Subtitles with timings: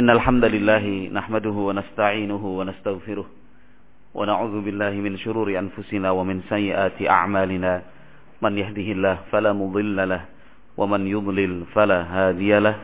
[0.00, 3.26] إن الحمد لله نحمده ونستعينه ونستغفره
[4.14, 7.82] ونعوذ بالله من شرور أنفسنا ومن سيئات أعمالنا.
[8.42, 10.22] من يهده الله فلا مضل له
[10.80, 12.76] ومن يضلل فلا هادي له.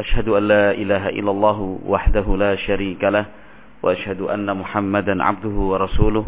[0.00, 3.26] أشهد أن لا إله إلا الله وحده لا شريك له
[3.82, 6.24] وأشهد أن محمدا عبده ورسوله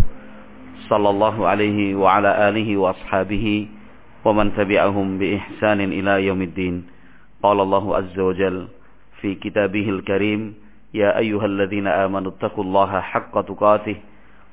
[0.90, 3.66] صلى الله عليه وعلى آله وأصحابه
[4.24, 6.76] ومن تبعهم بإحسان إلى يوم الدين.
[7.42, 8.58] قال الله عز وجل
[9.21, 10.55] في كتابه الكريم
[10.93, 13.97] يا أيها الذين آمنوا اتقوا الله حق تقاته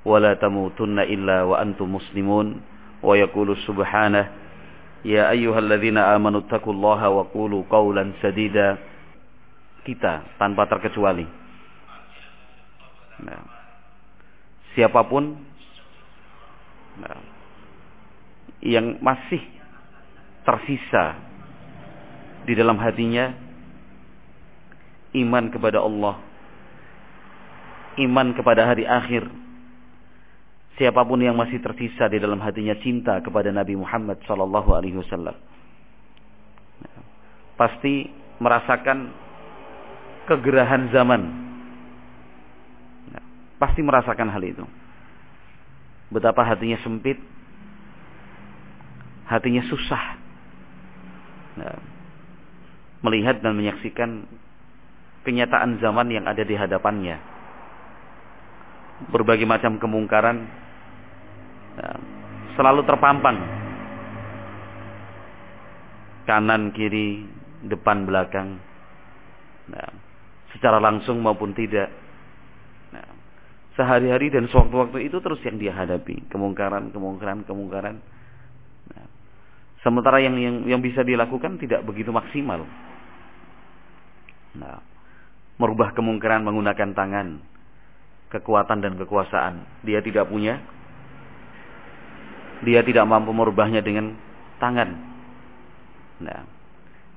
[0.05, 2.61] ولا تموتن إلا وأنتم مسلمون
[3.03, 4.25] ويقول سبحانه
[5.05, 8.69] يا أيها الذين آمنوا اتقوا الله وقولوا قولا سديدا
[9.85, 11.29] kita tanpa terkecuali
[13.21, 13.45] nah,
[14.73, 15.37] siapapun
[17.05, 17.21] nah,
[18.65, 19.45] yang masih
[20.49, 21.21] tersisa
[22.49, 23.37] di dalam hatinya
[25.16, 26.22] iman kepada Allah,
[27.98, 29.26] iman kepada hari akhir.
[30.80, 35.36] Siapa pun yang masih tersisa di dalam hatinya cinta kepada Nabi Muhammad sallallahu alaihi wasallam.
[37.60, 38.08] Pasti
[38.40, 39.12] merasakan
[40.24, 41.22] kegerahan zaman.
[43.60, 44.64] Pasti merasakan hal itu.
[46.16, 47.20] Betapa hatinya sempit,
[49.28, 50.16] hatinya susah.
[53.04, 54.28] melihat dan menyaksikan
[55.24, 57.18] kenyataan zaman yang ada di hadapannya.
[59.10, 60.44] Berbagai macam kemungkaran
[61.80, 61.90] ya,
[62.60, 63.38] selalu terpampang.
[66.28, 67.26] Kanan, kiri,
[67.66, 68.62] depan, belakang.
[69.72, 69.90] Nah,
[70.54, 71.90] secara langsung maupun tidak.
[72.94, 73.08] Nah,
[73.74, 76.30] sehari-hari dan sewaktu-waktu itu terus yang dia hadapi.
[76.30, 77.98] Kemungkaran, kemungkaran, kemungkaran.
[78.94, 79.06] Nah,
[79.82, 82.62] sementara yang, yang yang bisa dilakukan tidak begitu maksimal.
[84.54, 84.89] Nah,
[85.60, 87.28] merubah kemungkaran menggunakan tangan,
[88.32, 89.84] kekuatan dan kekuasaan.
[89.84, 90.58] Dia tidak punya.
[92.64, 94.16] Dia tidak mampu merubahnya dengan
[94.60, 94.90] tangan.
[96.24, 96.40] Nah,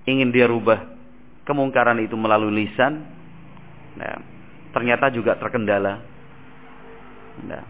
[0.07, 0.83] ingin dia rubah
[1.47, 3.07] kemungkaran itu melalui lisan.
[3.95, 4.19] Nah,
[4.75, 6.03] ternyata juga terkendala.
[7.47, 7.63] Nah,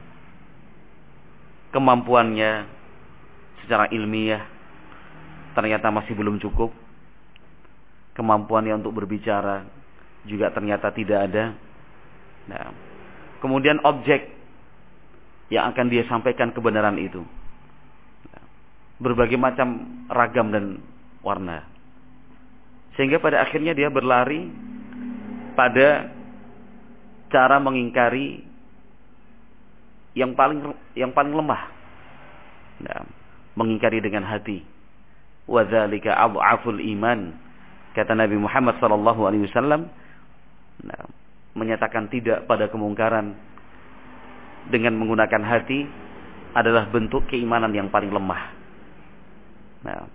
[1.72, 2.68] kemampuannya
[3.64, 4.44] secara ilmiah
[5.52, 6.72] ternyata masih belum cukup.
[8.12, 9.81] Kemampuannya untuk berbicara
[10.28, 11.44] juga ternyata tidak ada.
[12.46, 12.74] Nah,
[13.42, 14.30] kemudian objek
[15.52, 17.22] yang akan dia sampaikan kebenaran itu
[19.02, 20.78] berbagai macam ragam dan
[21.26, 21.66] warna.
[22.94, 24.46] Sehingga pada akhirnya dia berlari
[25.58, 26.06] pada
[27.34, 28.46] cara mengingkari
[30.14, 31.62] yang paling yang paling lemah.
[32.86, 33.02] Nah,
[33.58, 34.62] mengingkari dengan hati.
[35.50, 37.34] Wadzalika aful iman.
[37.92, 39.90] Kata Nabi Muhammad sallallahu alaihi wasallam,
[40.80, 41.04] nah,
[41.52, 43.36] menyatakan tidak pada kemungkaran
[44.72, 45.84] dengan menggunakan hati
[46.56, 48.42] adalah bentuk keimanan yang paling lemah.
[49.82, 50.06] Nah,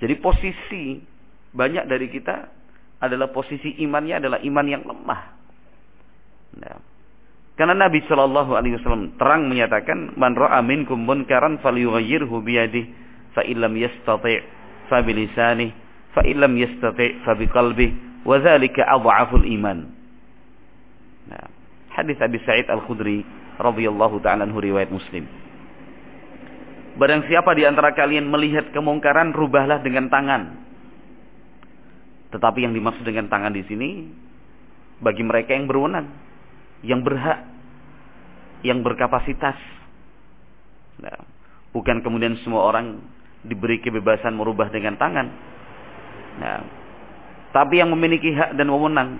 [0.00, 1.00] jadi posisi
[1.52, 2.48] banyak dari kita
[3.00, 5.20] adalah posisi imannya adalah iman yang lemah.
[6.60, 6.76] Nah,
[7.60, 12.88] karena Nabi Shallallahu Alaihi Wasallam terang menyatakan, "Man ra'a minkum munkaran falyughayyirhu biyadihi,
[13.36, 14.40] fa illam yastati'
[14.88, 15.72] fa bilisanihi,
[16.16, 19.88] fa illam yastati' fa biqalbihi, Wadzalika adhaful iman.
[21.30, 21.46] Nah,
[21.94, 23.24] hadis Abi Sa'id Al-Khudri
[23.56, 25.24] radhiyallahu taala anhu riwayat Muslim.
[27.00, 30.58] Barang siapa di antara kalian melihat kemungkaran, rubahlah dengan tangan.
[32.34, 34.06] Tetapi yang dimaksud dengan tangan di sini
[35.00, 36.06] bagi mereka yang berwenang,
[36.84, 37.46] yang berhak,
[38.60, 39.56] yang berkapasitas.
[41.00, 41.24] Nah,
[41.72, 43.00] bukan kemudian semua orang
[43.48, 45.26] diberi kebebasan merubah dengan tangan.
[46.36, 46.79] Nah,
[47.50, 49.18] tapi yang memiliki hak dan wewenang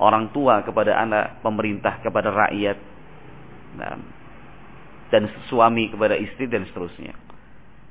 [0.00, 2.78] orang tua kepada anak, pemerintah kepada rakyat,
[3.78, 3.96] nah,
[5.12, 7.14] dan suami kepada istri dan seterusnya.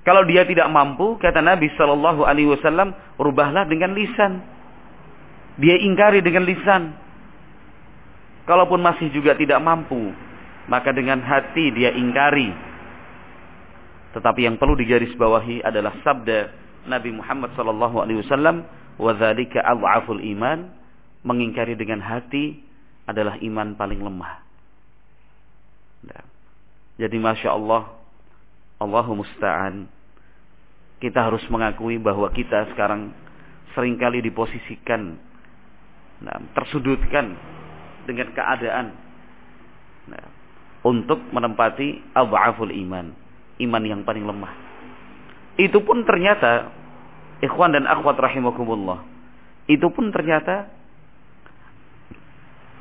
[0.03, 4.43] Kalau dia tidak mampu, kata Nabi Shallallahu Alaihi Wasallam, rubahlah dengan lisan.
[5.55, 6.91] Dia ingkari dengan lisan.
[8.43, 10.11] Kalaupun masih juga tidak mampu,
[10.67, 12.51] maka dengan hati dia ingkari.
[14.11, 16.51] Tetapi yang perlu digarisbawahi adalah sabda
[16.91, 18.67] Nabi Muhammad Shallallahu Alaihi Wasallam,
[18.99, 20.69] Wadzalika adhaful iman.
[21.23, 22.59] Mengingkari dengan hati
[23.07, 24.33] adalah iman paling lemah.
[26.03, 26.23] Nah.
[26.99, 27.89] Jadi Masya Allah.
[28.77, 29.87] Allahu musta'an.
[30.99, 33.11] Kita harus mengakui bahwa kita sekarang
[33.75, 35.17] sering kali diposisikan.
[36.23, 37.35] Nah, tersudutkan
[38.07, 38.87] dengan keadaan.
[40.07, 40.25] Nah,
[40.83, 43.15] untuk menempati adhaful iman.
[43.59, 44.53] Iman yang paling lemah.
[45.55, 46.82] Itu pun ternyata
[47.43, 49.03] ikhwan dan akhwat rahimakumullah.
[49.67, 50.71] Itu pun ternyata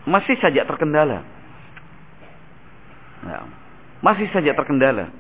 [0.07, 1.27] masih saja terkendala.
[3.23, 3.47] Nah,
[4.03, 5.11] masih saja terkendala.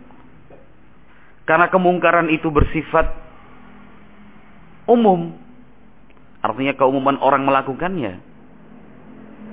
[1.42, 3.10] Karena kemungkaran itu bersifat
[4.86, 5.34] umum.
[6.42, 8.12] Artinya keumuman orang melakukannya.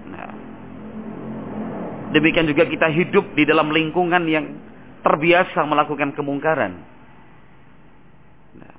[0.09, 0.29] Nah,
[2.17, 4.45] demikian juga kita hidup di dalam lingkungan yang
[5.05, 6.73] terbiasa melakukan kemungkaran.
[8.57, 8.73] Nah,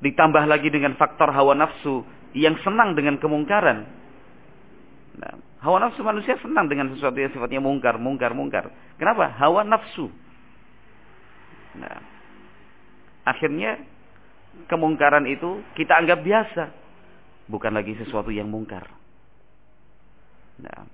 [0.00, 3.84] ditambah lagi dengan faktor hawa nafsu yang senang dengan kemungkaran.
[5.20, 8.72] Nah, hawa nafsu manusia senang dengan sesuatu yang sifatnya mungkar, mungkar, mungkar.
[8.96, 9.28] Kenapa?
[9.36, 10.08] Hawa nafsu.
[11.76, 12.00] Nah,
[13.28, 13.78] akhirnya
[14.66, 16.64] kemungkaran itu kita anggap biasa,
[17.46, 18.88] bukan lagi sesuatu yang mungkar.
[20.60, 20.88] Nah,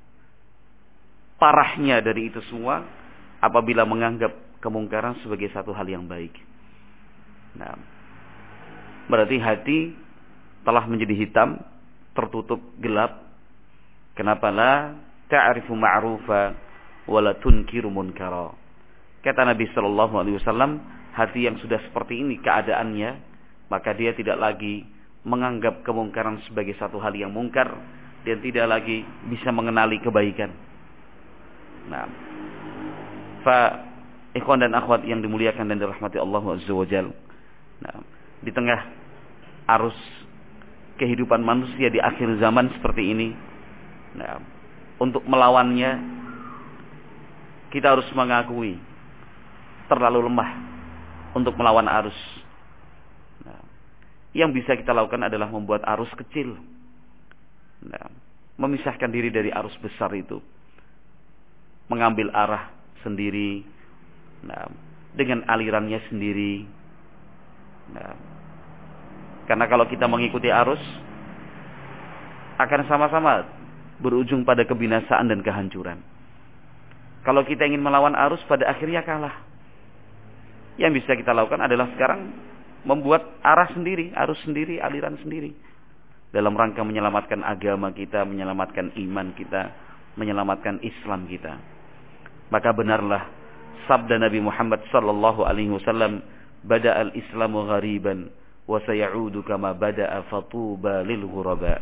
[1.39, 2.83] parahnya dari itu semua
[3.39, 6.33] apabila menganggap kemungkaran sebagai satu hal yang baik.
[7.57, 7.96] Nah,
[9.07, 9.79] berarti hati
[10.67, 11.63] telah menjadi hitam,
[12.13, 13.23] tertutup gelap.
[14.19, 14.97] Kenapa la
[15.31, 16.55] ta'rifu ma'rufa
[17.07, 18.51] wala tunkiru munkara.
[19.23, 20.83] Kata Nabi sallallahu alaihi wasallam,
[21.15, 23.11] hati yang sudah seperti ini keadaannya,
[23.71, 24.87] maka dia tidak lagi
[25.27, 27.67] menganggap kemungkaran sebagai satu hal yang mungkar
[28.23, 30.51] dan tidak lagi bisa mengenali kebaikan.
[31.91, 32.07] Nah,
[33.43, 33.59] fa
[34.35, 37.11] ikhwan dan akhwat yang dimuliakan dan dirahmati Allah Azza wa Jal.
[37.83, 37.97] Nah,
[38.47, 38.79] di tengah
[39.67, 39.99] arus
[41.03, 43.29] kehidupan manusia di akhir zaman seperti ini,
[44.15, 44.39] nah,
[45.03, 45.99] untuk melawannya
[47.75, 48.79] kita harus mengakui
[49.91, 50.51] terlalu lemah
[51.37, 52.17] untuk melawan arus.
[53.45, 53.61] Nah,
[54.33, 56.57] yang bisa kita lakukan adalah membuat arus kecil.
[57.85, 58.09] Nah,
[58.57, 60.41] memisahkan diri dari arus besar itu.
[61.93, 62.73] Mengambil arah
[63.05, 63.63] sendiri.
[64.43, 64.73] Nah,
[65.13, 66.65] dengan alirannya sendiri.
[67.93, 68.36] Nah,
[69.47, 70.83] karena kalau kita mengikuti arus
[72.59, 73.47] akan sama-sama
[74.03, 76.03] berujung pada kebinasaan dan kehancuran.
[77.23, 79.35] Kalau kita ingin melawan arus pada akhirnya kalah.
[80.77, 82.31] Yang bisa kita lakukan adalah sekarang
[82.85, 85.57] membuat arah sendiri, arus sendiri, aliran sendiri.
[86.31, 89.73] Dalam rangka menyelamatkan agama kita, menyelamatkan iman kita,
[90.21, 91.57] menyelamatkan Islam kita.
[92.53, 93.27] Maka benarlah
[93.89, 96.21] sabda Nabi Muhammad sallallahu alaihi wasallam,
[96.63, 98.31] "Bada al-Islamu ghariban
[98.67, 101.81] wa sayaudu kama bada'a fatuba lil ghuraba."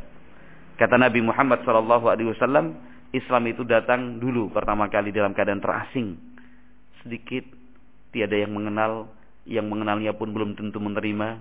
[0.74, 2.74] Kata Nabi Muhammad sallallahu alaihi wasallam,
[3.14, 6.18] Islam itu datang dulu pertama kali dalam keadaan terasing.
[7.02, 7.46] Sedikit
[8.10, 9.06] tiada yang mengenal,
[9.46, 11.38] yang mengenalnya pun belum tentu menerima.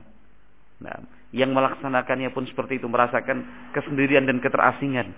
[0.86, 0.98] Nah,
[1.34, 5.10] yang melaksanakannya pun seperti itu merasakan kesendirian dan keterasingan.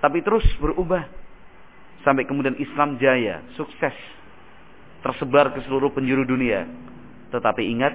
[0.00, 1.04] Tapi terus berubah
[2.00, 3.94] sampai kemudian Islam jaya, sukses,
[5.04, 6.64] tersebar ke seluruh penjuru dunia.
[7.28, 7.94] Tetapi ingat,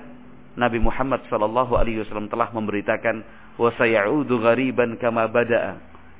[0.57, 3.21] Nabi Muhammad sallallahu alaihi wasallam telah memberitakan
[3.62, 5.77] wa sayaudu ghariban kama bada'a.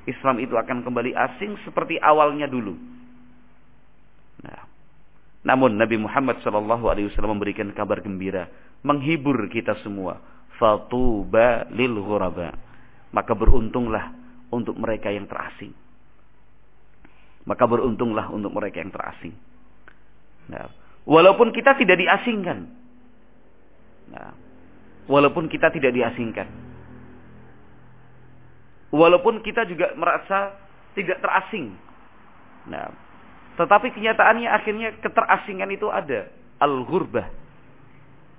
[0.08, 2.72] Islam itu akan kembali asing seperti awalnya dulu.
[4.40, 4.64] Nah,
[5.44, 8.48] namun Nabi Muhammad Shallallahu Alaihi Wasallam memberikan kabar gembira,
[8.80, 10.18] menghibur kita semua.
[10.56, 12.56] Fatuba lil ghuraba.
[13.14, 14.10] Maka beruntunglah
[14.50, 15.70] untuk mereka yang terasing.
[17.46, 19.32] Maka beruntunglah untuk mereka yang terasing.
[20.48, 20.68] Nah,
[21.04, 22.68] walaupun kita tidak diasingkan.
[24.12, 24.32] Nah,
[25.08, 26.48] walaupun kita tidak diasingkan.
[28.88, 30.56] Walaupun kita juga merasa
[30.96, 31.76] tidak terasing.
[32.72, 32.88] Nah,
[33.60, 36.30] tetapi kenyataannya akhirnya keterasingan itu ada.
[36.62, 37.28] Al-ghurbah.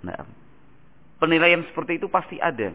[0.01, 0.25] Nah,
[1.21, 2.73] penilaian seperti itu pasti ada.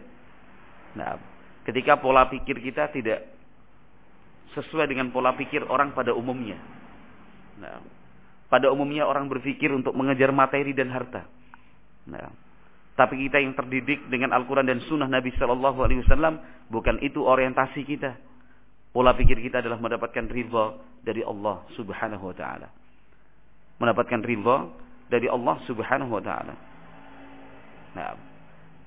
[0.95, 1.19] Nah,
[1.67, 3.27] ketika pola pikir kita tidak
[4.55, 6.61] sesuai dengan pola pikir orang pada umumnya.
[7.59, 7.83] Nah,
[8.47, 11.27] pada umumnya orang berpikir untuk mengejar materi dan harta.
[12.07, 12.31] Nah,
[12.95, 16.39] tapi kita yang terdidik dengan Al-Quran dan Sunnah Nabi Shallallahu Alaihi Wasallam
[16.71, 18.15] bukan itu orientasi kita.
[18.95, 22.71] Pola pikir kita adalah mendapatkan ridha dari Allah Subhanahu wa taala.
[23.83, 24.71] Mendapatkan ridha
[25.11, 26.55] dari Allah Subhanahu wa taala.
[27.99, 28.15] Nah,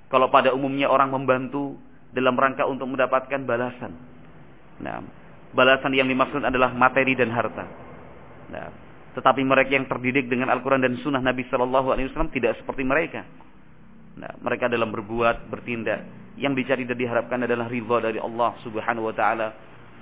[0.07, 1.75] kalau pada umumnya orang membantu
[2.15, 3.91] dalam rangka untuk mendapatkan balasan.
[4.79, 5.03] Nah,
[5.51, 7.67] balasan yang dimaksud adalah materi dan harta.
[8.47, 8.71] Nah,
[9.19, 13.27] tetapi mereka yang terdidik dengan Al-Quran dan Sunnah Nabi Shallallahu Alaihi Wasallam tidak seperti mereka.
[14.17, 19.15] Nah, mereka dalam berbuat, bertindak, yang dicari dan diharapkan adalah ridha dari Allah Subhanahu Wa
[19.15, 19.47] Taala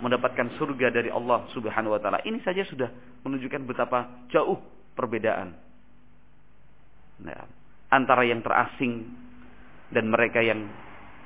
[0.03, 2.19] mendapatkan surga dari Allah Subhanahu wa taala.
[2.27, 2.91] Ini saja sudah
[3.24, 4.60] menunjukkan betapa jauh
[4.91, 5.55] perbedaan.
[7.24, 7.48] Nah,
[7.88, 9.07] antara yang terasing
[9.95, 10.67] dan mereka yang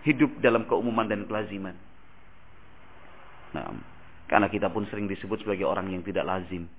[0.05, 1.73] hidup dalam keumuman dan kelaziman.
[3.57, 3.73] Nah,
[4.29, 6.69] karena kita pun sering disebut sebagai orang yang tidak lazim.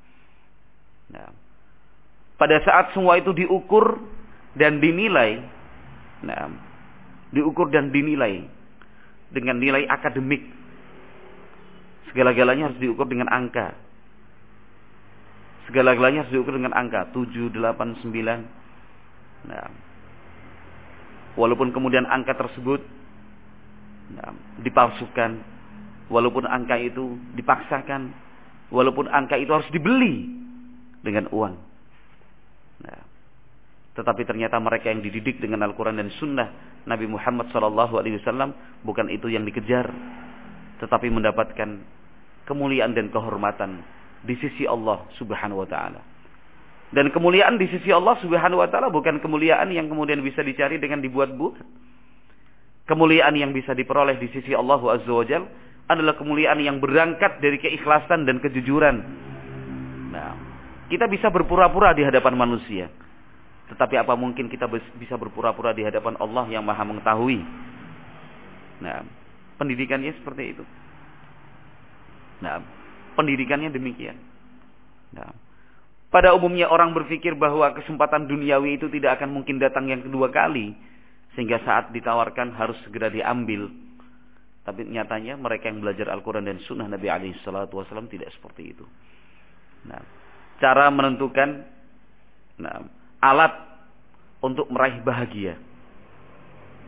[1.10, 1.26] Nah,
[2.38, 3.98] pada saat semua itu diukur
[4.54, 5.42] dan dinilai,
[6.26, 6.50] nah,
[7.34, 8.44] diukur dan dinilai
[9.30, 10.60] dengan nilai akademik
[12.10, 13.70] Segala-galanya harus diukur dengan angka.
[15.70, 19.46] Segala-galanya harus diukur dengan angka 7, 8, 9.
[19.46, 19.70] Nah,
[21.38, 22.82] walaupun kemudian angka tersebut
[24.18, 25.38] nah, dipalsukan,
[26.10, 28.10] walaupun angka itu dipaksakan,
[28.74, 30.34] walaupun angka itu harus dibeli
[31.06, 31.54] dengan uang.
[33.94, 36.48] Tetapi ternyata mereka yang dididik dengan Al-Quran dan Sunnah
[36.86, 38.54] Nabi Muhammad SAW
[38.86, 39.90] bukan itu yang dikejar,
[40.78, 41.82] tetapi mendapatkan
[42.46, 43.82] kemuliaan dan kehormatan
[44.24, 46.00] di sisi Allah Subhanahu Wa Taala.
[46.90, 50.98] Dan kemuliaan di sisi Allah Subhanahu wa taala bukan kemuliaan yang kemudian bisa dicari dengan
[50.98, 51.62] dibuat-buat.
[52.90, 55.46] Kemuliaan yang bisa diperoleh di sisi Allah Azza wa Jal
[55.86, 58.96] adalah kemuliaan yang berangkat dari keikhlasan dan kejujuran.
[60.10, 60.34] Nah,
[60.90, 62.90] kita bisa berpura-pura di hadapan manusia.
[63.70, 64.66] Tetapi apa mungkin kita
[64.98, 67.38] bisa berpura-pura di hadapan Allah yang Maha mengetahui?
[68.82, 69.06] Nah,
[69.62, 70.64] pendidikannya seperti itu.
[72.42, 72.58] Nah,
[73.14, 74.18] pendidikannya demikian.
[75.14, 75.30] Nah,
[76.10, 80.74] pada umumnya orang berpikir bahwa kesempatan duniawi itu tidak akan mungkin datang yang kedua kali.
[81.38, 83.70] Sehingga saat ditawarkan harus segera diambil.
[84.66, 87.06] Tapi nyatanya mereka yang belajar Al-Quran dan Sunnah Nabi
[87.46, 88.82] SAW tidak seperti itu.
[89.86, 90.02] Nah,
[90.58, 91.64] cara menentukan
[92.58, 92.82] nah,
[93.20, 93.52] alat
[94.40, 95.60] untuk meraih bahagia.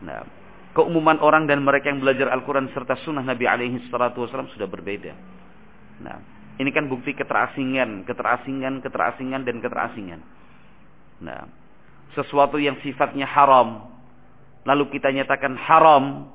[0.01, 0.25] Nah,
[0.73, 3.45] keumuman orang dan mereka yang belajar Al-Quran serta Sunnah Nabi
[3.87, 5.13] SAW sudah berbeda.
[6.01, 6.17] Nah,
[6.57, 10.21] ini kan bukti keterasingan, keterasingan, keterasingan dan keterasingan.
[11.21, 11.45] Nah,
[12.17, 13.89] sesuatu yang sifatnya haram,
[14.65, 16.33] lalu kita nyatakan haram,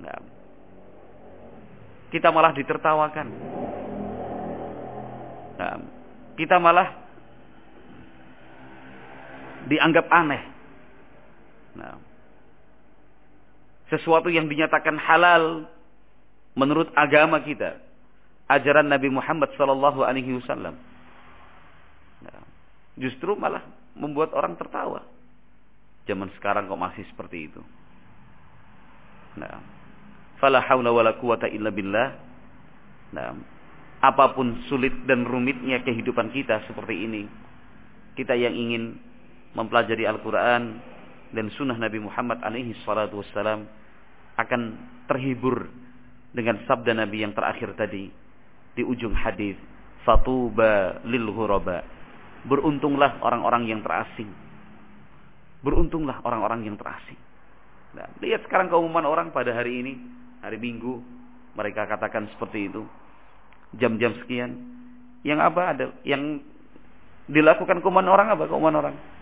[0.00, 0.20] nah,
[2.08, 3.28] kita malah ditertawakan.
[5.58, 5.76] Nah,
[6.38, 7.07] kita malah
[9.68, 10.42] dianggap aneh.
[11.78, 11.94] Nah,
[13.92, 15.68] sesuatu yang dinyatakan halal
[16.58, 17.80] menurut agama kita
[18.48, 20.74] ajaran Nabi Muhammad sallallahu alaihi wasallam.
[22.24, 22.40] Nah,
[22.96, 23.62] justru malah
[23.94, 25.04] membuat orang tertawa.
[26.08, 27.60] Zaman sekarang kok masih seperti itu.
[29.36, 29.60] Nah,
[30.40, 32.08] fala haula wala quwata illa billah.
[33.12, 33.36] Nah,
[34.00, 37.22] apa pun sulit dan rumitnya kehidupan kita seperti ini,
[38.16, 38.96] kita yang ingin
[39.58, 40.78] mempelajari Al-Qur'an
[41.34, 43.66] dan sunnah Nabi Muhammad alaihi salatu wassalam
[44.38, 44.62] akan
[45.10, 45.66] terhibur
[46.30, 48.06] dengan sabda Nabi yang terakhir tadi
[48.78, 49.58] di ujung hadis
[50.06, 51.82] fatuba lil ghuraba.
[52.46, 54.30] Beruntunglah orang-orang yang terasing.
[55.66, 57.18] Beruntunglah orang-orang yang terasing.
[57.98, 59.92] Nah, lihat sekarang keumuman orang pada hari ini
[60.38, 61.02] hari Minggu
[61.58, 62.86] mereka katakan seperti itu.
[63.74, 64.54] Jam-jam sekian.
[65.26, 65.84] Yang apa ada?
[66.06, 66.46] Yang
[67.26, 68.46] dilakukan keumuman orang apa?
[68.46, 69.17] Keumuman orang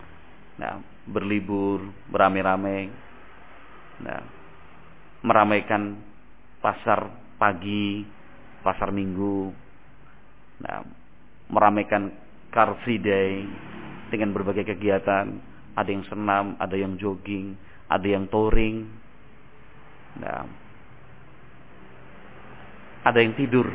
[0.57, 2.89] nah berlibur beramai-ramai
[4.01, 4.21] nah
[5.21, 5.97] meramaikan
[6.61, 8.17] pasar pagi
[8.67, 9.55] pasar minggu,
[10.59, 10.83] nah,
[11.47, 12.11] meramaikan
[12.51, 13.47] Car Free Day
[14.11, 15.55] dengan berbagai kegiatan.
[15.77, 17.53] Ada yang senam, ada yang jogging,
[17.87, 18.89] ada yang touring,
[20.19, 20.43] nah,
[23.07, 23.71] ada yang tidur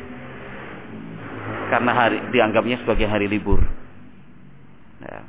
[1.73, 3.63] karena hari dianggapnya sebagai hari libur.
[5.01, 5.25] Nah,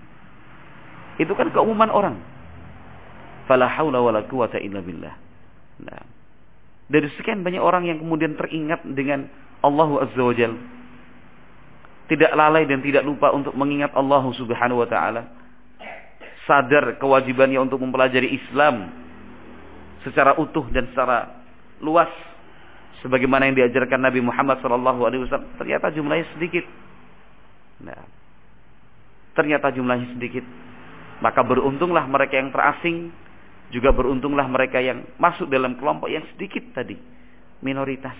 [1.21, 2.17] itu kan keumuman orang.
[3.45, 5.15] Fala haula wala quwata illa billah.
[5.85, 6.03] Nah,
[6.89, 9.29] dari sekian banyak orang yang kemudian teringat dengan
[9.65, 10.53] Allah Azza wa Jal.
[12.05, 15.23] Tidak lalai dan tidak lupa untuk mengingat Allah Subhanahu wa taala.
[16.45, 18.93] Sadar kewajibannya untuk mempelajari Islam
[20.05, 21.33] secara utuh dan secara
[21.81, 22.13] luas
[23.01, 25.49] sebagaimana yang diajarkan Nabi Muhammad sallallahu alaihi wasallam.
[25.57, 26.69] Ternyata jumlahnya sedikit.
[27.81, 28.05] Nah,
[29.33, 30.45] ternyata jumlahnya sedikit.
[31.23, 33.13] Maka beruntunglah mereka yang terasing,
[33.71, 36.99] juga beruntunglah mereka yang masuk dalam kelompok yang sedikit tadi,
[37.63, 38.15] minoritas.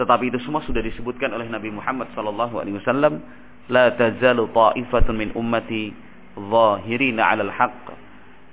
[0.00, 3.20] Tetapi itu semua sudah disebutkan oleh Nabi Muhammad sallallahu alaihi wasallam,
[3.68, 5.92] "La tazalu ta'ifatun min ummati
[6.40, 7.86] zahirina 'alal haqq,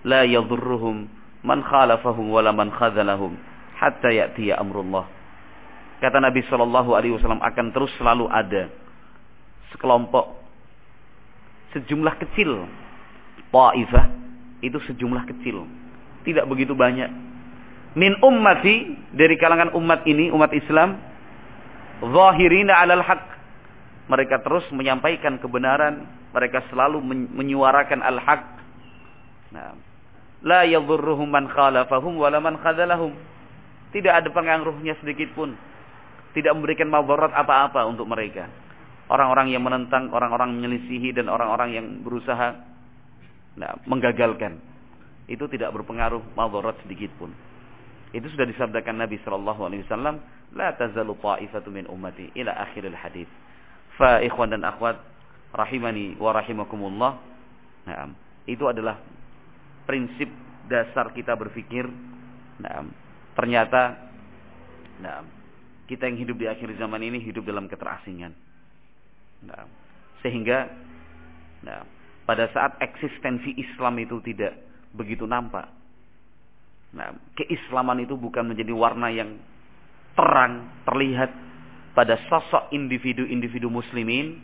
[0.03, 1.07] la yadhurruhum
[1.47, 3.39] man khalafahum wala man khadzalahum
[3.79, 5.07] hatta ya'tiya amrullah."
[6.03, 8.67] Kata Nabi sallallahu alaihi wasallam akan terus selalu ada
[9.73, 10.35] sekelompok
[11.75, 12.67] sejumlah kecil
[13.51, 14.05] ta'ifah
[14.65, 15.69] itu sejumlah kecil,
[16.25, 17.09] tidak begitu banyak.
[17.97, 20.97] Min ummati dari kalangan umat ini, umat Islam,
[22.01, 23.23] zahirina alal haq.
[24.07, 28.43] Mereka terus menyampaikan kebenaran, mereka selalu menyuarakan al-haq.
[29.51, 29.75] Nah,
[30.47, 33.11] la yadhurruhum man khalafahum wala man khadalahum.
[33.91, 35.59] Tidak ada pengaruhnya sedikit pun.
[36.31, 38.47] Tidak memberikan madarat apa-apa untuk mereka.
[39.07, 42.59] Orang-orang yang menentang, orang-orang menyelisihi dan orang-orang yang berusaha
[43.55, 44.59] nah, menggagalkan.
[45.31, 47.31] Itu tidak berpengaruh madarat sedikit pun.
[48.15, 50.23] Itu sudah disabdakan Nabi sallallahu alaihi wasallam,
[50.55, 53.27] "La tazalu ta'ifatu min ummati ila akhiril hadis."
[53.99, 54.99] Fa ikhwan dan akhwat
[55.51, 57.19] rahimani wa rahimakumullah.
[57.87, 58.11] Nah,
[58.47, 58.99] itu adalah
[59.83, 60.27] prinsip
[60.67, 61.87] dasar kita berpikir.
[62.63, 62.87] Nah,
[63.35, 63.95] ternyata
[65.03, 65.23] nah,
[65.87, 68.46] kita yang hidup di akhir zaman ini hidup dalam keterasingan.
[69.45, 69.69] Nah,
[70.25, 70.69] sehingga
[71.61, 71.85] nah,
[72.25, 74.57] pada saat eksistensi Islam itu tidak
[74.95, 75.69] begitu nampak.
[76.95, 79.37] Nah, keislaman itu bukan menjadi warna yang
[80.17, 81.29] terang, terlihat
[81.93, 84.41] pada sosok individu-individu muslimin,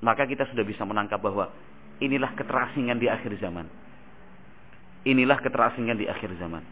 [0.00, 1.52] maka kita sudah bisa menangkap bahwa
[2.00, 3.68] inilah keterasingan di akhir zaman.
[5.04, 6.64] Inilah keterasingan di akhir zaman.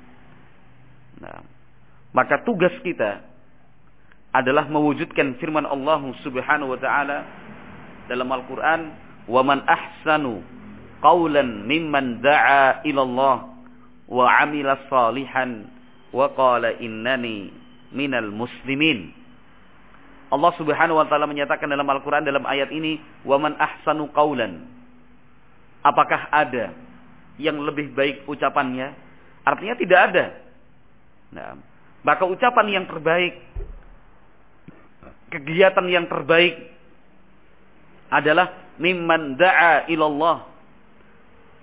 [1.21, 1.41] Nah,
[2.13, 3.36] maka tugas kita
[4.37, 7.25] adalah mewujudkan firman Allah Subhanahu wa taala
[8.05, 8.93] dalam Al-Qur'an,
[9.25, 10.45] "Wa man ahsanu
[11.00, 13.37] qawlan mimman da'a ila Allah
[14.07, 15.73] wa 'amila salihan
[16.12, 17.49] wa qala innani
[17.97, 19.16] minal muslimin."
[20.28, 24.69] Allah Subhanahu wa taala menyatakan dalam Al-Qur'an dalam ayat ini, "Wa man ahsanu qawlan."
[25.81, 26.76] Apakah ada
[27.40, 28.93] yang lebih baik ucapannya?
[29.47, 30.25] Artinya tidak ada.
[31.31, 31.55] Nah,
[32.02, 33.38] maka ucapan yang terbaik,
[35.30, 36.54] kegiatan yang terbaik
[38.12, 40.47] adalah mimman da'a ilallah.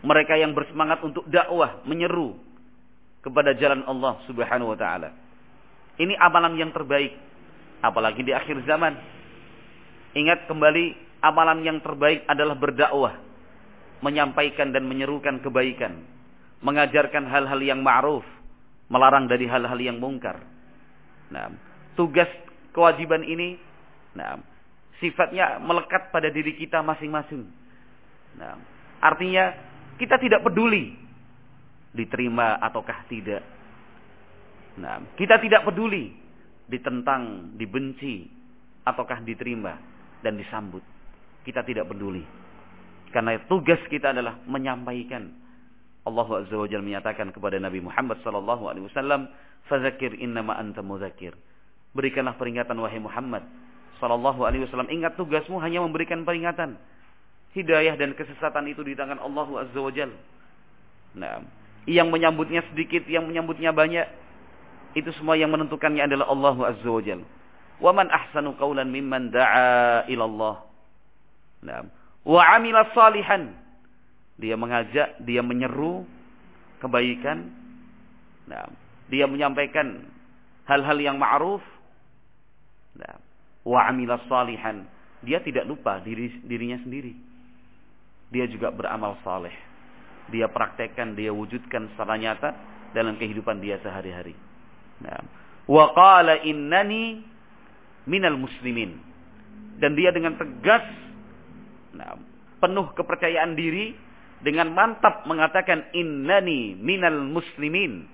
[0.03, 2.36] Mereka yang bersemangat untuk dakwah, menyeru
[3.24, 5.15] kepada jalan Allah Subhanahu wa taala.
[5.96, 7.15] Ini amalan yang terbaik
[7.79, 9.00] apalagi di akhir zaman.
[10.13, 13.15] Ingat kembali amalan yang terbaik adalah berdakwah
[14.03, 16.03] menyampaikan dan menyerukan kebaikan,
[16.60, 18.27] mengajarkan hal-hal yang ma'ruf,
[18.91, 20.43] melarang dari hal-hal yang mungkar.
[21.32, 21.55] Nah,
[21.96, 22.27] tugas
[22.74, 23.56] kewajiban ini
[24.18, 24.42] nah,
[24.98, 27.46] sifatnya melekat pada diri kita masing-masing.
[28.38, 28.58] Nah,
[29.00, 29.53] artinya
[30.01, 30.98] kita tidak peduli
[31.94, 33.46] diterima ataukah tidak.
[34.82, 36.09] Nah, kita tidak peduli
[36.66, 38.25] ditentang, dibenci
[38.81, 39.77] ataukah diterima
[40.25, 40.81] dan disambut.
[41.46, 42.25] Kita tidak peduli.
[43.14, 45.29] Karena tugas kita adalah menyampaikan.
[46.03, 49.29] Allah Azza wa Jalla menyatakan kepada Nabi Muhammad sallallahu alaihi wasallam,
[49.70, 51.38] "Fadzakir innama anta mudzakir."
[51.94, 53.46] Berikanlah peringatan wahai Muhammad
[54.01, 54.90] sallallahu alaihi wasallam.
[54.92, 56.75] Ingat tugasmu hanya memberikan peringatan.
[57.53, 60.18] Hidayah dan kesesatan itu di tangan Allah Azza wa Jalla.
[61.14, 61.46] Nah,
[61.86, 64.10] yang menyambutnya sedikit, yang menyambutnya banyak,
[64.98, 67.25] itu semua yang menentukannya adalah Allah Azza wa Jalla.
[67.77, 70.56] Wa man ahsanu qawlan mimman da'a ila Allah.
[71.62, 71.79] Nah,
[72.25, 73.53] wa amila salihan.
[74.42, 76.10] Dia mengajak, dia menyeru
[76.82, 77.53] kebaikan.
[78.50, 78.66] Nah,
[79.14, 80.10] dia menyampaikan
[80.66, 81.62] hal-hal yang ma'ruf.
[83.64, 84.84] Wa amila salihan.
[85.24, 87.16] Dia tidak lupa diri dirinya sendiri.
[88.32, 89.56] Dia juga beramal saleh.
[90.32, 92.50] Dia praktekkan, dia wujudkan secara nyata
[92.92, 94.36] dalam kehidupan dia sehari-hari.
[95.04, 95.20] Nah,
[95.68, 97.24] wa qala innani
[98.08, 99.00] minal muslimin.
[99.80, 100.84] Dan dia dengan tegas
[101.94, 102.18] Nah,
[102.58, 103.94] penuh kepercayaan diri
[104.42, 108.10] dengan mantap mengatakan innani minal muslimin.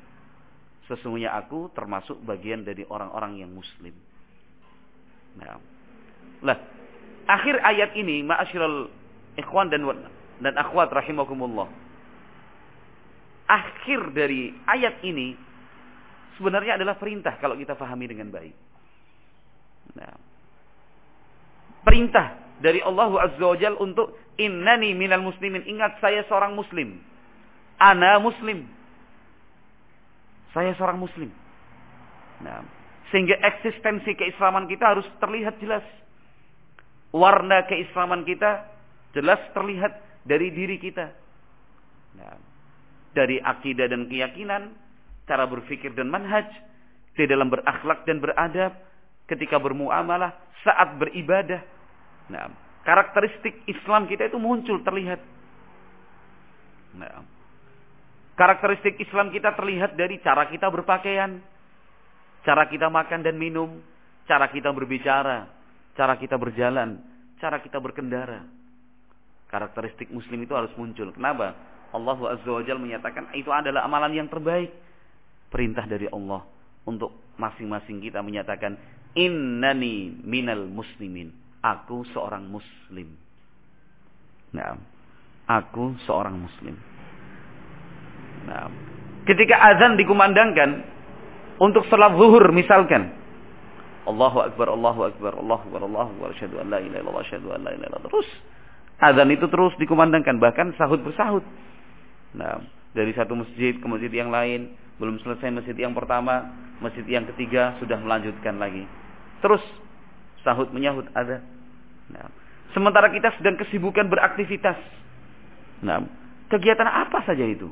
[0.86, 3.96] Sesungguhnya aku termasuk bagian dari orang-orang yang muslim.
[5.38, 5.60] Nah,
[6.42, 6.58] lah,
[7.30, 8.89] akhir ayat ini ma'asyiral
[9.38, 9.86] ikhwan dan
[10.39, 11.68] dan akhwat rahimakumullah.
[13.50, 15.36] Akhir dari ayat ini
[16.38, 18.56] sebenarnya adalah perintah kalau kita pahami dengan baik.
[19.98, 20.13] Nah,
[21.84, 25.65] perintah dari Allah Azza wa Jal untuk innani minal muslimin.
[25.65, 27.00] Ingat saya seorang muslim.
[27.80, 28.68] Ana muslim.
[30.56, 31.30] Saya seorang muslim.
[32.39, 32.63] Nah,
[33.10, 35.86] sehingga eksistensi keislaman kita harus terlihat jelas.
[37.10, 38.69] Warna keislaman kita
[39.17, 41.10] jelas terlihat dari diri kita.
[42.22, 42.38] Nah,
[43.17, 44.74] dari akidah dan keyakinan,
[45.26, 46.45] cara berpikir dan manhaj,
[47.17, 48.78] di dalam berakhlak dan beradab,
[49.26, 51.65] ketika bermuamalah, saat beribadah,
[52.30, 52.45] Nah,
[52.86, 55.19] karakteristik Islam kita itu muncul terlihat.
[56.95, 57.26] Nah,
[58.38, 61.41] karakteristik Islam kita terlihat dari cara kita berpakaian,
[62.50, 63.78] cara kita makan dan minum,
[64.26, 65.46] cara kita berbicara,
[65.94, 66.98] cara kita berjalan,
[67.38, 68.42] cara kita berkendara.
[69.54, 71.14] Karakteristik muslim itu harus muncul.
[71.14, 71.54] Kenapa?
[71.94, 74.74] Allah Azza wa Jalla menyatakan itu adalah amalan yang terbaik.
[75.54, 76.42] Perintah dari Allah
[76.90, 78.78] untuk masing-masing kita menyatakan
[79.14, 81.30] innani minal muslimin
[81.62, 83.14] aku seorang muslim.
[84.58, 84.74] Nah,
[85.46, 86.74] aku seorang muslim.
[88.50, 88.74] Nah,
[89.30, 90.99] ketika azan dikumandangkan
[91.60, 93.13] untuk salat zuhur misalkan
[94.08, 97.62] Allahu akbar Allahu akbar Allahu akbar Allahu akbar asyhadu an la ilaha illallah asyhadu an
[97.62, 98.30] la ilaha illallah terus
[99.00, 101.45] azan itu terus dikumandangkan bahkan sahut bersahut.
[102.36, 102.60] Nah,
[102.91, 106.52] dari satu masjid ke masjid yang lain, Belum selesai masjid yang pertama,
[106.84, 108.84] masjid yang ketiga sudah melanjutkan lagi.
[109.39, 109.63] Terus
[110.43, 111.39] sahut menyahut ada.
[112.12, 112.28] Nah,
[112.76, 114.76] sementara kita sedang kesibukan beraktivitas.
[115.80, 116.04] Nah,
[116.52, 117.72] kegiatan apa saja itu?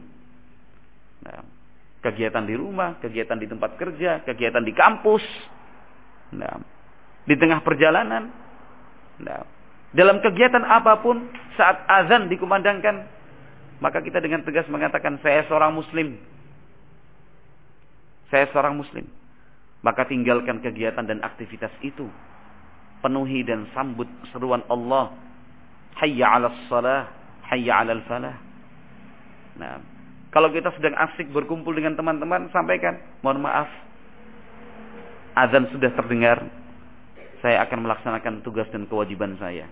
[1.27, 1.43] Nah,
[2.01, 5.23] kegiatan di rumah, kegiatan di tempat kerja, kegiatan di kampus.
[6.35, 6.61] Nah,
[7.25, 8.29] di tengah perjalanan.
[9.17, 9.41] Nah,
[9.91, 11.25] dalam kegiatan apa pun
[11.57, 13.07] saat azan dikumandangkan,
[13.81, 16.17] maka kita dengan tegas mengatakan saya seorang muslim.
[18.27, 19.07] Saya seorang muslim.
[19.81, 22.09] Maka tinggalkan kegiatan dan aktivitas itu.
[22.99, 25.13] Penuhi dan sambut seruan Allah.
[26.01, 27.09] Hayya 'alas salah,
[27.49, 28.35] hayya 'alal falah.
[29.57, 29.96] Nah,
[30.37, 32.93] kalau kita sedang asik berkumpul dengan teman-teman, sampaikan,
[33.25, 33.65] mohon maaf.
[35.33, 36.45] Azan sudah terdengar.
[37.41, 39.65] Saya akan melaksanakan tugas dan kewajiban saya.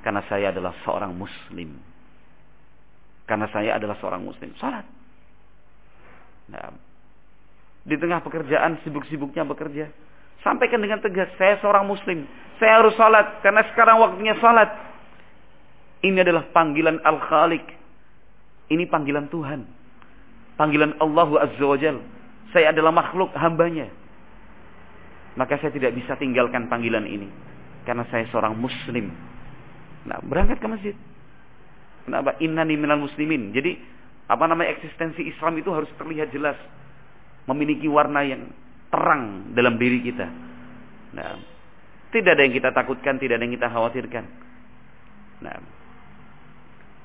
[0.00, 1.76] Karena saya adalah seorang muslim.
[3.28, 4.56] Karena saya adalah seorang muslim.
[4.56, 4.88] Salat.
[6.48, 6.72] Nah,
[7.84, 9.92] di tengah pekerjaan sibuk-sibuknya bekerja.
[10.40, 12.24] Sampaikan dengan tegas, saya seorang muslim.
[12.56, 14.72] Saya harus salat karena sekarang waktunya salat.
[16.00, 17.68] Ini adalah panggilan Al-Khaliq.
[18.72, 19.84] Ini panggilan Tuhan.
[20.56, 22.00] Panggilan Allah Azza wa Jal.
[22.52, 23.92] Saya adalah makhluk hambanya.
[25.36, 27.28] Maka saya tidak bisa tinggalkan panggilan ini.
[27.84, 29.12] Karena saya seorang muslim.
[30.08, 30.96] Nah, berangkat ke masjid.
[32.08, 32.40] Kenapa?
[32.40, 33.52] Innani minal muslimin.
[33.52, 33.76] Jadi,
[34.26, 36.56] apa namanya eksistensi Islam itu harus terlihat jelas.
[37.46, 38.48] Memiliki warna yang
[38.88, 40.26] terang dalam diri kita.
[41.14, 41.36] Nah,
[42.10, 44.24] tidak ada yang kita takutkan, tidak ada yang kita khawatirkan.
[45.44, 45.56] Nah,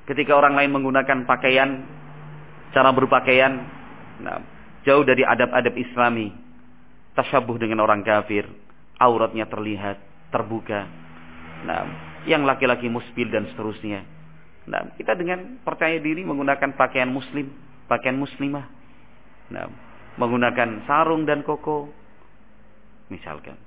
[0.08, 1.84] ketika orang lain menggunakan pakaian,
[2.71, 3.53] cara berpakaian,
[4.23, 4.39] nah,
[4.88, 6.31] jauh dari adab-adab Islami,
[7.15, 8.47] tasyabuh dengan orang kafir,
[8.97, 9.99] auratnya terlihat,
[10.31, 10.88] terbuka.
[11.67, 11.84] Nah,
[12.25, 14.05] yang laki-laki musbil dan seterusnya.
[14.69, 17.49] Nah, kita dengan percaya diri menggunakan pakaian muslim,
[17.89, 18.65] pakaian muslimah.
[19.51, 19.67] Nah,
[20.15, 21.91] menggunakan sarung dan koko.
[23.12, 23.57] Misalkan.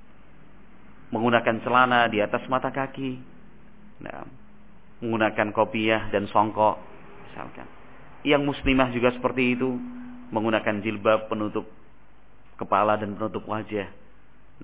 [1.13, 3.21] Menggunakan celana di atas mata kaki.
[4.01, 4.25] Nah,
[5.03, 6.81] menggunakan kopiah dan songkok.
[7.29, 7.84] Misalkan.
[8.25, 9.77] Yang muslimah juga seperti itu.
[10.33, 11.69] Menggunakan jilbab penutup
[12.57, 13.87] kepala dan penutup wajah.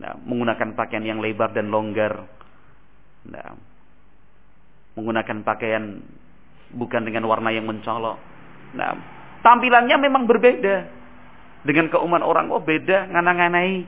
[0.01, 2.25] Nah, menggunakan pakaian yang lebar dan longgar.
[3.27, 3.53] Nah,
[4.97, 6.01] menggunakan pakaian
[6.73, 8.17] bukan dengan warna yang mencolok.
[8.73, 8.91] Nah,
[9.43, 10.75] tampilannya memang berbeda
[11.67, 12.49] dengan keuman orang.
[12.49, 13.85] Oh, beda, nganang-nganai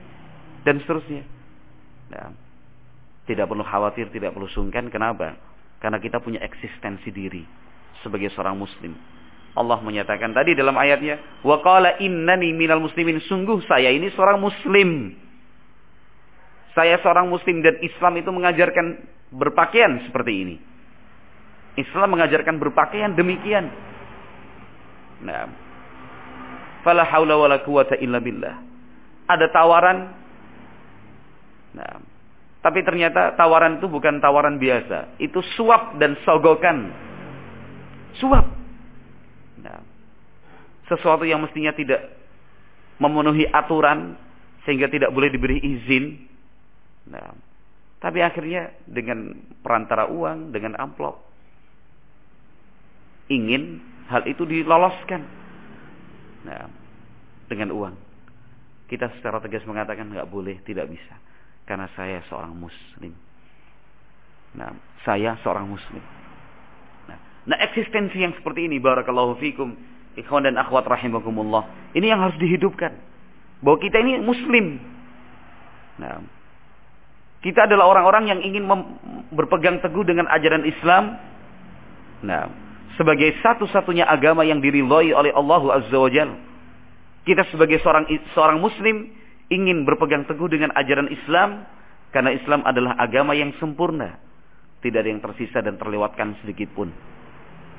[0.67, 1.23] dan seterusnya.
[2.11, 2.29] Nah,
[3.23, 4.91] tidak perlu khawatir, tidak perlu sungkan.
[4.91, 5.39] Kenapa?
[5.79, 7.43] Karena kita punya eksistensi diri
[8.03, 8.95] sebagai seorang muslim.
[9.53, 15.13] Allah menyatakan tadi dalam ayatnya, "Wa qala innani minal muslimin." Sungguh saya ini seorang muslim.
[16.73, 18.97] Saya seorang muslim dan Islam itu mengajarkan
[19.29, 20.55] berpakaian seperti ini.
[21.77, 23.69] Islam mengajarkan berpakaian demikian.
[25.21, 25.45] Nah,
[26.81, 28.57] fala haula wala quwata illa billah.
[29.29, 29.97] Ada tawaran.
[31.77, 31.93] Nah,
[32.65, 35.19] tapi ternyata tawaran itu bukan tawaran biasa.
[35.21, 36.89] Itu suap dan sogokan.
[38.17, 38.62] Suap.
[40.87, 42.11] Sesuatu yang mestinya tidak
[42.99, 44.19] memenuhi aturan
[44.67, 46.27] sehingga tidak boleh diberi izin.
[47.11, 47.35] Nah,
[48.03, 49.31] tapi akhirnya dengan
[49.63, 51.23] perantara uang, dengan amplop,
[53.31, 53.79] ingin
[54.11, 55.23] hal itu diloloskan.
[56.43, 56.67] Nah,
[57.47, 57.95] dengan uang.
[58.91, 61.15] Kita secara tegas mengatakan nggak boleh, tidak bisa.
[61.63, 63.15] Karena saya seorang muslim.
[64.53, 64.75] Nah,
[65.07, 66.03] saya seorang muslim.
[67.07, 67.17] Nah,
[67.47, 69.73] nah eksistensi yang seperti ini, barakallahu fikum,
[70.19, 71.93] ikhwan dan akhwat rahimakumullah.
[71.93, 72.93] Ini yang harus dihidupkan.
[73.63, 74.77] Bahwa kita ini muslim.
[75.97, 76.19] Nah,
[77.43, 78.63] kita adalah orang-orang yang ingin
[79.35, 81.19] berpegang teguh dengan ajaran Islam.
[82.23, 82.47] Nah,
[82.95, 86.37] sebagai satu-satunya agama yang diridhoi oleh Allah Azza wa Jalla.
[87.23, 89.07] Kita sebagai seorang seorang muslim
[89.47, 91.63] ingin berpegang teguh dengan ajaran Islam
[92.11, 94.19] karena Islam adalah agama yang sempurna.
[94.83, 96.91] Tidak ada yang tersisa dan terlewatkan sedikit pun.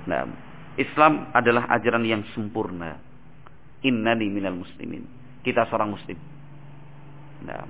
[0.09, 0.25] Nah,
[0.75, 2.99] Islam adalah ajaran yang sempurna.
[3.85, 5.07] Innani minal muslimin.
[5.45, 6.19] Kita seorang muslim.
[7.45, 7.63] Nah,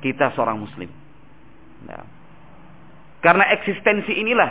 [0.00, 0.88] kita seorang muslim.
[1.84, 2.02] Nah,
[3.20, 4.50] karena eksistensi inilah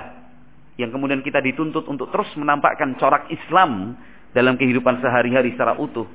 [0.76, 3.96] yang kemudian kita dituntut untuk terus menampakkan corak Islam
[4.36, 6.06] dalam kehidupan sehari-hari secara utuh.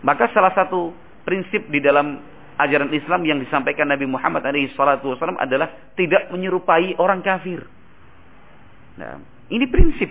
[0.00, 0.96] Maka salah satu
[1.28, 2.16] prinsip di dalam
[2.56, 4.40] ajaran Islam yang disampaikan Nabi Muhammad
[4.72, 7.60] SAW adalah tidak menyerupai orang kafir.
[8.96, 9.20] Nah,
[9.52, 10.10] ini prinsip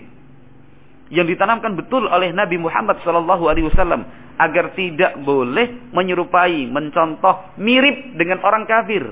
[1.14, 4.04] yang ditanamkan betul oleh Nabi Muhammad SAW
[4.38, 9.04] agar tidak boleh menyerupai, mencontoh, mirip dengan orang kafir.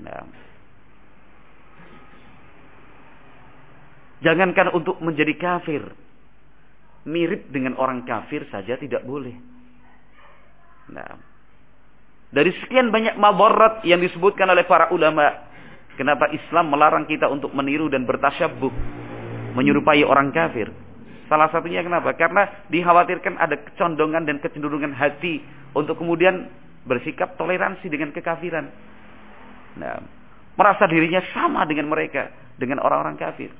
[0.00, 0.40] Nah,
[4.20, 5.82] Jangankan untuk menjadi kafir.
[7.08, 9.32] Mirip dengan orang kafir saja tidak boleh.
[10.92, 11.16] Nah,
[12.28, 15.48] dari sekian banyak mabarat yang disebutkan oleh para ulama,
[15.96, 18.68] kenapa Islam melarang kita untuk meniru dan bertasyabuh,
[19.54, 20.70] menyerupai orang kafir?
[21.30, 22.10] Salah satunya kenapa?
[22.18, 25.38] Karena dikhawatirkan ada kecondongan dan kecenderungan hati
[25.78, 26.50] untuk kemudian
[26.84, 28.66] bersikap toleransi dengan kekafiran.
[29.78, 30.02] Nah,
[30.58, 33.54] merasa dirinya sama dengan mereka, dengan orang-orang kafir.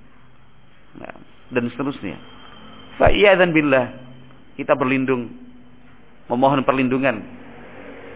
[0.98, 1.14] Nah,
[1.54, 2.18] dan seterusnya.
[2.98, 3.86] dan billah,
[4.58, 5.30] kita berlindung,
[6.26, 7.22] memohon perlindungan.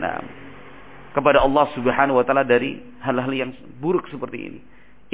[0.02, 0.18] Nah,
[1.14, 4.60] kepada Allah Subhanahu wa taala dari hal-hal yang buruk seperti ini.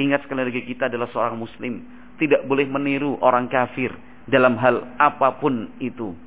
[0.01, 1.85] Ingat sekali lagi kita adalah seorang muslim,
[2.17, 3.93] tidak boleh meniru orang kafir
[4.25, 6.17] dalam hal apa pun itu.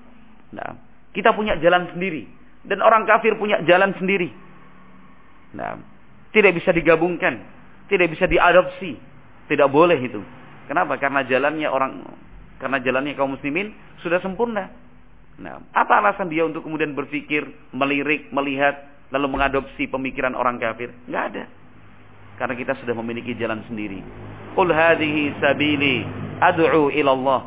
[0.55, 0.79] Nah,
[1.11, 2.23] kita punya jalan sendiri
[2.63, 4.31] dan orang kafir punya jalan sendiri.
[5.59, 5.79] Nah,
[6.31, 7.43] tidak bisa digabungkan,
[7.91, 8.95] tidak bisa diadopsi,
[9.51, 10.23] tidak boleh itu.
[10.71, 10.95] Kenapa?
[11.03, 11.93] Karena jalannya orang
[12.63, 14.71] karena jalannya kaum muslimin sudah sempurna.
[15.35, 17.43] Nah, apa alasan dia untuk kemudian berpikir,
[17.75, 20.95] melirik, melihat, lalu mengadopsi pemikiran orang kafir?
[21.11, 21.45] Enggak ada.
[22.35, 24.03] Karena kita sudah memiliki jalan sendiri.
[24.59, 26.03] Qul hadhihi sabili
[26.43, 27.41] ad'u ila Allah.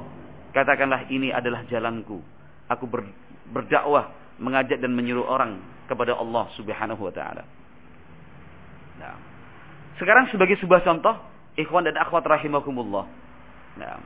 [0.56, 2.23] Katakanlah ini adalah jalanku.
[2.71, 3.08] Aku ber,
[3.52, 7.43] berdakwah, mengajak dan menyuruh orang kepada Allah Subhanahu wa taala.
[9.00, 9.15] Nah.
[9.97, 11.15] Sekarang sebagai sebuah contoh,
[11.58, 13.06] ikhwan dan akhwat rahimakumullah.
[13.80, 14.00] Nah.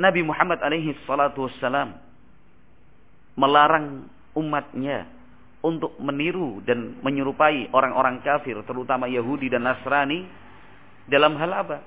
[0.00, 1.92] Nabi Muhammad alaihi salatu wassalam
[3.36, 5.04] melarang umatnya
[5.60, 10.24] untuk meniru dan menyerupai orang-orang kafir, terutama Yahudi dan Nasrani
[11.06, 11.78] dalam hal apa?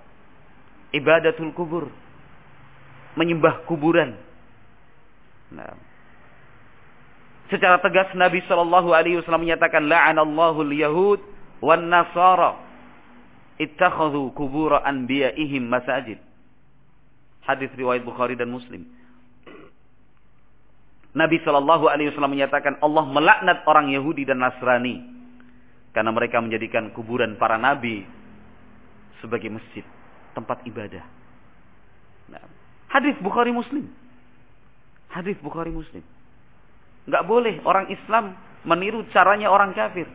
[0.93, 1.89] Ibadatul kubur
[3.17, 4.17] menyembah kuburan.
[5.53, 5.77] Nah.
[7.49, 11.19] Secara tegas Nabi Shallallahu Alaihi Wasallam menyatakan la'anallahu al-yahud
[11.61, 12.57] wan nasara
[13.61, 16.17] ittakhadhu kubura anbiya'ihim masajid.
[17.45, 18.87] Hadis riwayat Bukhari dan Muslim.
[21.13, 25.01] Nabi Shallallahu Alaihi Wasallam menyatakan Allah melaknat orang Yahudi dan Nasrani
[25.93, 28.01] karena mereka menjadikan kuburan para nabi
[29.21, 29.85] sebagai masjid,
[30.33, 31.05] tempat ibadah.
[32.33, 32.43] Nah,
[32.89, 33.85] Hadis Bukhari Muslim.
[35.13, 36.01] Hadis Bukhari Muslim.
[37.05, 38.33] Enggak boleh orang Islam
[38.65, 40.09] meniru caranya orang kafir.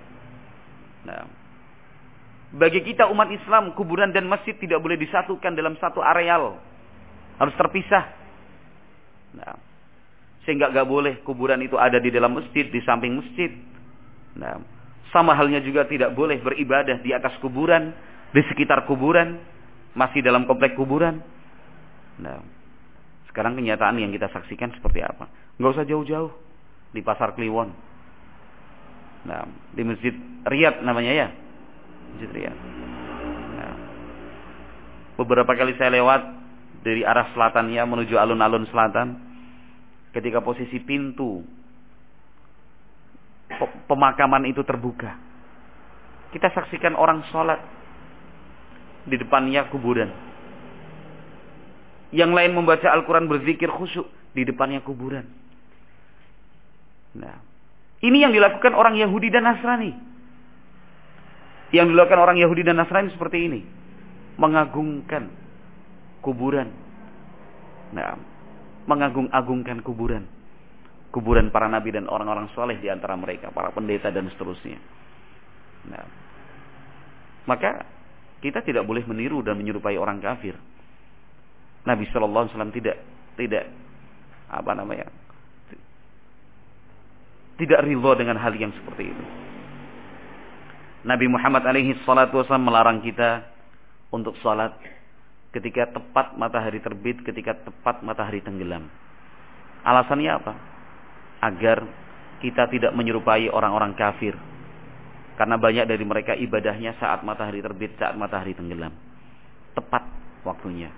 [1.07, 1.31] Nah,
[2.59, 6.59] bagi kita umat Islam, kuburan dan masjid tidak boleh disatukan dalam satu areal.
[7.39, 8.18] Harus terpisah.
[10.49, 13.53] Sehingga enggak boleh kuburan itu ada di dalam masjid, di samping masjid.
[14.33, 14.57] Nah,
[15.13, 17.93] sama halnya juga tidak boleh beribadah di atas kuburan,
[18.33, 19.37] di sekitar kuburan,
[19.93, 21.21] masih dalam komplek kuburan.
[22.17, 22.41] Nah,
[23.29, 25.29] sekarang kenyataan yang kita saksikan seperti apa?
[25.61, 26.33] Nggak usah jauh-jauh
[26.97, 27.69] di pasar Kliwon.
[29.29, 29.45] Nah,
[29.77, 30.17] di masjid
[30.49, 31.29] Riyad namanya ya,
[32.17, 32.57] masjid Riyad.
[33.53, 33.75] Nah,
[35.21, 36.25] beberapa kali saya lewat
[36.81, 39.28] dari arah selatannya menuju alun-alun selatan,
[40.17, 41.45] ketika posisi pintu
[43.91, 45.17] pemakaman itu terbuka,
[46.33, 47.61] kita saksikan orang sholat
[49.09, 50.29] di depannya kuburan
[52.09, 55.29] yang lain membaca Al-Quran berzikir khusyuk di depannya kuburan.
[57.17, 57.37] Nah,
[58.01, 59.93] ini yang dilakukan orang Yahudi dan Nasrani.
[61.69, 63.61] Yang dilakukan orang Yahudi dan Nasrani seperti ini.
[64.41, 65.29] Mengagungkan
[66.25, 66.73] kuburan.
[67.93, 68.17] Nah,
[68.89, 70.25] mengagung-agungkan kuburan.
[71.13, 73.53] Kuburan para nabi dan orang-orang soleh di antara mereka.
[73.53, 74.81] Para pendeta dan seterusnya.
[75.89, 76.05] Nah,
[77.45, 77.85] maka
[78.41, 80.57] kita tidak boleh meniru dan menyerupai orang kafir.
[81.85, 82.97] Nabi Shallallahu Alaihi Wasallam tidak
[83.39, 83.65] tidak
[84.49, 85.07] apa namanya
[87.59, 89.25] tidak ridho dengan hal yang seperti itu.
[91.03, 93.43] Nabi Muhammad alaihi salatu wasallam melarang kita
[94.15, 94.75] untuk sholat
[95.53, 98.87] ketika tepat matahari terbit, ketika tepat matahari tenggelam.
[99.85, 100.55] Alasannya apa?
[101.41, 101.87] Agar
[102.45, 104.37] kita tidak menyerupai orang-orang kafir.
[105.39, 108.91] Karena banyak dari mereka ibadahnya saat matahari terbit, saat matahari tenggelam.
[109.73, 110.03] Tepat
[110.43, 110.91] waktunya.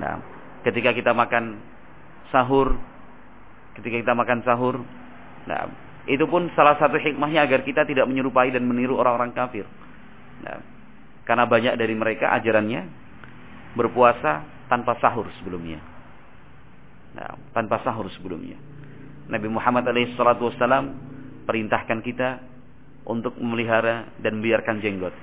[0.00, 0.24] Nah,
[0.64, 1.60] ketika kita makan
[2.32, 2.80] sahur,
[3.76, 4.80] ketika kita makan sahur,
[5.44, 5.68] nah,
[6.08, 9.68] itu pun salah satu hikmahnya agar kita tidak menyerupai dan meniru orang-orang kafir.
[10.42, 10.58] Nah,
[11.28, 13.01] karena banyak dari mereka ajarannya
[13.76, 15.80] berpuasa tanpa sahur sebelumnya.
[17.12, 18.56] Nah, tanpa sahur sebelumnya.
[19.28, 20.56] Nabi Muhammad SAW
[21.44, 22.40] perintahkan kita
[23.04, 25.14] untuk memelihara dan membiarkan jenggot.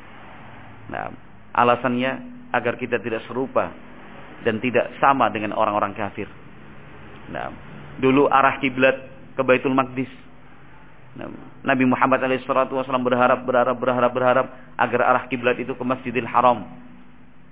[0.90, 1.14] Nah,
[1.56, 2.12] alasannya
[2.54, 3.70] agar kita tidak serupa
[4.44, 6.28] dan tidak sama dengan orang-orang kafir.
[7.30, 7.54] Nah,
[8.02, 8.96] dulu arah kiblat
[9.38, 10.10] ke Baitul Maqdis.
[11.20, 11.30] Nah,
[11.66, 16.66] Nabi Muhammad SAW berharap, berharap, berharap, berharap agar arah kiblat itu ke Masjidil Haram.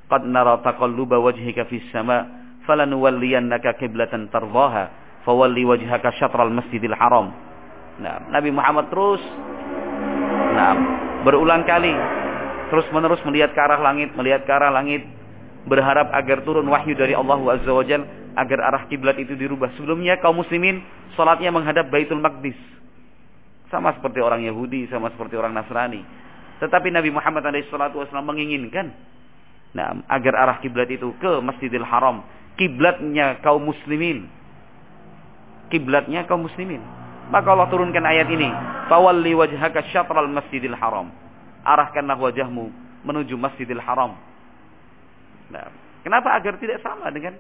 [0.07, 2.23] Qad nara taqalluba wajhika fis sama,
[2.63, 4.87] falanuwalliyannaka kiblatan tardaha,
[5.27, 7.35] fawalli wajhaka syatral Masjidil Haram.
[7.99, 9.19] Nah, Nabi Muhammad terus
[10.53, 10.73] nah,
[11.25, 11.91] berulang kali
[12.67, 15.03] terus menerus melihat ke arah langit, melihat ke arah langit,
[15.67, 18.03] berharap agar turun wahyu dari Allah Azza wa Jal,
[18.35, 19.71] agar arah kiblat itu dirubah.
[19.79, 20.83] Sebelumnya kaum muslimin
[21.15, 22.59] salatnya menghadap Baitul Maqdis.
[23.67, 25.99] Sama seperti orang Yahudi, sama seperti orang Nasrani.
[26.63, 28.95] Tetapi Nabi Muhammad SAW menginginkan
[29.75, 32.23] nah, agar arah kiblat itu ke Masjidil Haram,
[32.55, 34.27] kiblatnya kaum muslimin.
[35.67, 36.79] Kiblatnya kaum muslimin.
[37.27, 38.47] Maka Allah turunkan ayat ini,
[38.87, 41.11] "Fawalli wajhaka syatral Masjidil Haram."
[41.67, 42.71] Arahkanlah wajahmu
[43.03, 44.15] menuju Masjidil Haram.
[45.51, 45.67] Nah,
[46.03, 47.35] kenapa agar tidak sama dengan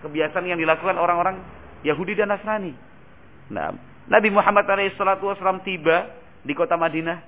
[0.00, 1.36] kebiasaan yang dilakukan orang-orang
[1.84, 2.72] Yahudi dan Nasrani?
[3.52, 3.76] Nah,
[4.08, 4.64] Nabi Muhammad
[4.96, 6.08] SAW tiba
[6.40, 7.18] di kota Madinah.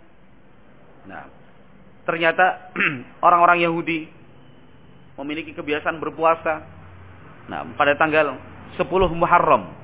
[1.04, 1.41] Nah,
[2.04, 2.72] ternyata
[3.26, 4.08] orang-orang Yahudi
[5.20, 6.64] memiliki kebiasaan berpuasa.
[7.50, 8.38] Nah, pada tanggal
[8.78, 9.82] 10 Muharram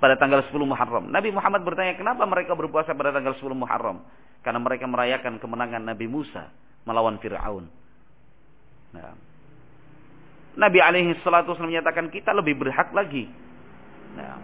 [0.00, 1.12] pada tanggal 10 Muharram.
[1.12, 4.00] Nabi Muhammad bertanya, kenapa mereka berpuasa pada tanggal 10 Muharram?
[4.40, 6.48] Karena mereka merayakan kemenangan Nabi Musa
[6.88, 7.68] melawan Fir'aun.
[8.96, 9.12] Nah.
[10.56, 13.28] Nabi alaihi salatu menyatakan kita lebih berhak lagi.
[14.16, 14.40] Nah.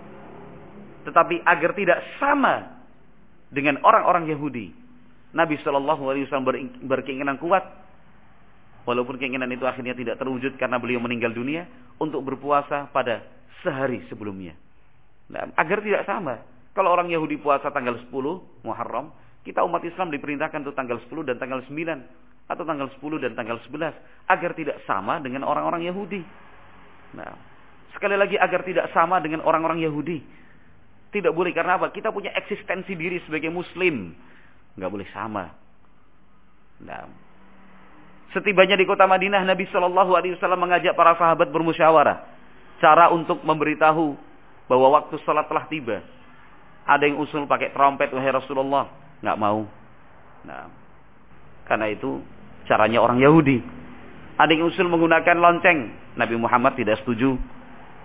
[1.09, 2.85] Tetapi agar tidak sama
[3.49, 4.86] dengan orang-orang Yahudi.
[5.37, 6.49] Nabi Shallallahu Alaihi Wasallam
[6.89, 7.61] berkeinginan kuat,
[8.89, 11.69] walaupun keinginan itu akhirnya tidak terwujud karena beliau meninggal dunia,
[12.01, 13.21] untuk berpuasa pada
[13.61, 14.57] sehari sebelumnya.
[15.29, 16.41] Nah, agar tidak sama.
[16.73, 18.09] Kalau orang Yahudi puasa tanggal 10
[18.65, 19.13] Muharram,
[19.45, 21.73] kita umat Islam diperintahkan untuk tanggal 10 dan tanggal 9
[22.47, 23.93] atau tanggal 10 dan tanggal 11
[24.29, 26.23] agar tidak sama dengan orang-orang Yahudi.
[27.17, 27.33] Nah,
[27.97, 30.21] sekali lagi agar tidak sama dengan orang-orang Yahudi.
[31.11, 31.91] Tidak boleh karena apa?
[31.91, 34.13] Kita punya eksistensi diri sebagai muslim.
[34.77, 35.53] Nggak boleh sama.
[36.85, 37.09] Nah,
[38.37, 42.37] setibanya di kota Madinah Nabi Shallallahu alaihi wasallam mengajak para sahabat bermusyawarah
[42.79, 44.17] cara untuk memberitahu
[44.69, 46.03] bahwa waktu sholat telah tiba.
[46.87, 48.87] Ada yang usul pakai trompet, wahai Rasulullah.
[49.19, 49.67] Nggak mau.
[50.47, 50.71] Nah,
[51.67, 52.23] karena itu
[52.71, 53.59] caranya orang Yahudi.
[54.39, 55.91] Ada yang usul menggunakan lonceng.
[56.15, 57.35] Nabi Muhammad tidak setuju.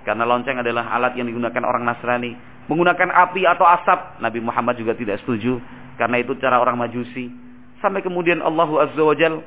[0.01, 2.34] Karena lonceng adalah alat yang digunakan orang Nasrani.
[2.65, 4.23] Menggunakan api atau asap.
[4.23, 5.62] Nabi Muhammad juga tidak setuju.
[6.01, 7.29] Karena itu cara orang majusi.
[7.77, 9.37] Sampai kemudian Allah Azza wa Jal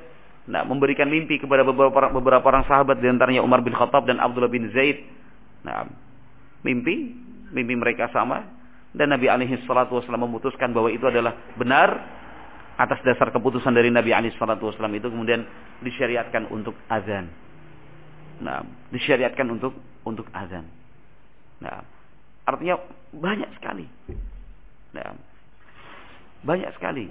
[0.46, 3.02] nah, memberikan mimpi kepada beberapa, beberapa orang sahabat.
[3.02, 5.02] Di antaranya Umar bin Khattab dan Abdullah bin Zaid.
[5.66, 5.82] Nah,
[6.62, 7.10] mimpi,
[7.50, 8.46] mimpi mereka sama
[8.94, 12.22] dan Nabi alaihi salatu wasallam memutuskan bahwa itu adalah benar
[12.78, 15.42] atas dasar keputusan dari Nabi alaihi salatu wasallam itu kemudian
[15.82, 17.26] disyariatkan untuk azan.
[18.38, 18.62] Nah,
[18.94, 19.74] disyariatkan untuk
[20.06, 20.66] untuk azan.
[21.58, 21.82] Nah,
[22.46, 22.78] artinya
[23.10, 23.86] banyak sekali.
[24.94, 25.33] Nah,
[26.44, 27.08] banyak sekali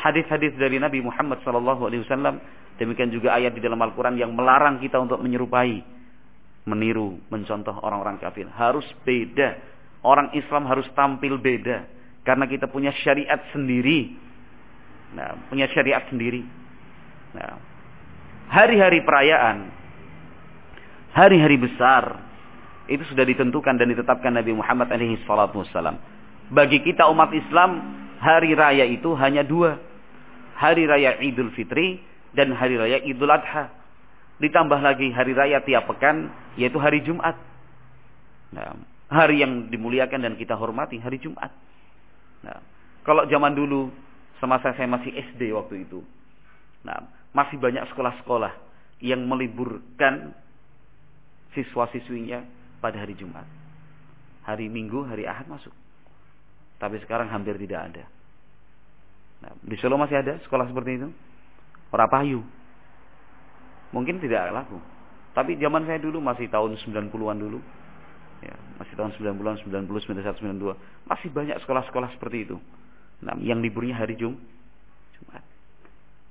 [0.00, 2.40] hadis-hadis dari Nabi Muhammad sallallahu alaihi wasallam
[2.76, 5.96] demikian juga ayat di dalam Al-Qur'an yang melarang kita untuk menyerupai
[6.66, 8.44] meniru, mencontoh orang-orang kafir.
[8.50, 9.56] Harus beda.
[10.02, 11.86] Orang Islam harus tampil beda.
[12.26, 14.12] Karena kita punya syariat sendiri.
[15.14, 16.42] Nah, punya syariat sendiri.
[17.38, 17.54] Nah,
[18.50, 19.70] hari-hari perayaan,
[21.14, 22.18] hari-hari besar,
[22.90, 25.94] itu sudah ditentukan dan ditetapkan Nabi Muhammad alaihi salatu wassalam.
[26.50, 27.70] Bagi kita umat Islam,
[28.26, 29.78] hari raya itu hanya dua.
[30.58, 32.02] Hari raya Idul Fitri
[32.34, 33.70] dan hari raya Idul Adha.
[34.42, 37.38] Ditambah lagi hari raya tiap pekan, yaitu hari Jumat.
[38.50, 38.74] Nah,
[39.06, 41.54] hari yang dimuliakan dan kita hormati, hari Jumat.
[42.42, 42.58] Nah,
[43.06, 43.88] kalau zaman dulu,
[44.42, 46.02] semasa saya masih SD waktu itu,
[46.84, 48.52] nah, masih banyak sekolah-sekolah
[49.00, 50.36] yang meliburkan
[51.56, 52.44] siswa-siswinya
[52.82, 53.46] pada hari Jumat.
[54.44, 55.72] Hari Minggu, hari Ahad masuk.
[56.76, 58.04] Tapi sekarang hampir tidak ada.
[59.62, 61.08] Di Solo masih ada sekolah seperti itu.
[61.92, 62.42] Orapayu.
[63.94, 64.78] Mungkin tidak laku.
[65.36, 67.60] Tapi zaman saya dulu masih tahun 90-an dulu.
[68.44, 71.08] Ya, masih tahun 90-an, 90, 91, 92.
[71.08, 72.56] Masih banyak sekolah-sekolah seperti itu.
[73.24, 74.36] Nah, yang liburnya hari Jum,
[75.16, 75.40] Jumat.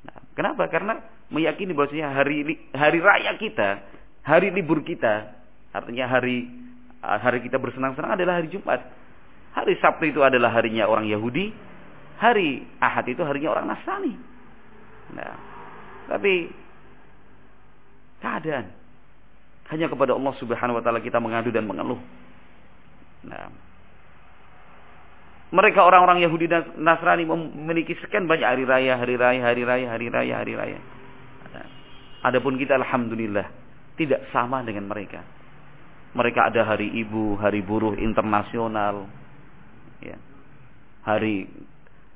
[0.05, 0.69] Nah, kenapa?
[0.69, 1.01] Karena
[1.33, 2.45] meyakini bahwasanya hari
[2.77, 3.81] hari raya kita,
[4.21, 5.33] hari libur kita,
[5.73, 6.45] artinya hari
[7.01, 8.85] hari kita bersenang-senang adalah hari Jumat.
[9.57, 11.49] Hari Sabtu itu adalah harinya orang Yahudi,
[12.19, 14.13] hari Ahad itu harinya orang Nasrani.
[15.15, 15.35] Nah,
[16.09, 16.49] tapi
[18.23, 18.67] keadaan.
[19.65, 21.97] Hanya kepada Allah Subhanahu wa taala kita mengadu dan mengeluh.
[23.25, 23.49] Nah,
[25.49, 30.07] mereka orang-orang Yahudi dan Nasrani memiliki sekian banyak hari raya, hari raya, hari raya, hari
[30.13, 30.79] raya, hari raya.
[31.49, 31.67] Nah,
[32.29, 33.45] adapun kita alhamdulillah
[33.97, 35.25] tidak sama dengan mereka.
[36.15, 39.03] Mereka ada hari ibu, hari buruh internasional,
[39.99, 40.15] ya.
[41.03, 41.49] hari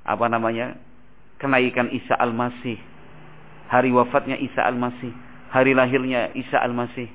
[0.10, 0.74] apa namanya
[1.38, 2.82] kenaikan Isa al-Masih,
[3.70, 7.10] hari wafatnya Isa al-Masih hari lahirnya Isa Al-Masih.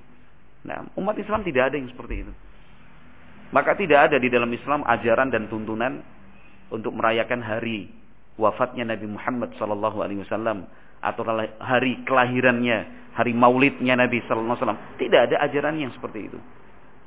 [0.67, 2.33] Nah, umat Islam tidak ada yang seperti itu.
[3.55, 6.03] Maka tidak ada di dalam Islam ajaran dan tuntunan
[6.75, 7.87] untuk merayakan hari
[8.35, 10.67] wafatnya Nabi Muhammad sallallahu alaihi wasallam
[10.99, 11.23] atau
[11.63, 14.83] hari kelahirannya, hari maulidnya Nabi sallallahu alaihi wasallam.
[14.99, 16.39] Tidak ada ajaran yang seperti itu.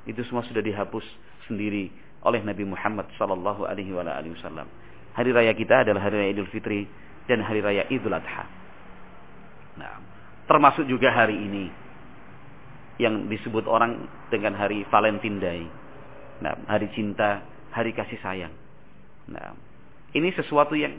[0.08, 1.04] Itu semua sudah dihapus
[1.52, 1.92] sendiri
[2.24, 4.70] oleh Nabi Muhammad sallallahu alaihi wasallam.
[5.18, 6.86] Hari raya kita adalah hari raya Idul Fitri
[7.26, 8.46] dan hari raya Idul Adha.
[9.82, 9.98] Nah,
[10.46, 11.66] termasuk juga hari ini
[13.02, 15.62] yang disebut orang dengan hari Valentine Day.
[16.46, 17.42] Nah, hari cinta,
[17.74, 18.54] hari kasih sayang.
[19.34, 19.58] Nah,
[20.14, 20.94] ini sesuatu yang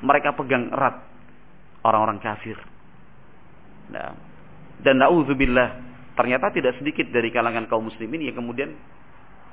[0.00, 1.04] mereka pegang erat
[1.84, 2.56] orang-orang kafir.
[3.92, 4.16] Nah,
[4.80, 5.84] dan naudzubillah
[6.16, 8.72] ternyata tidak sedikit dari kalangan kaum muslimin yang kemudian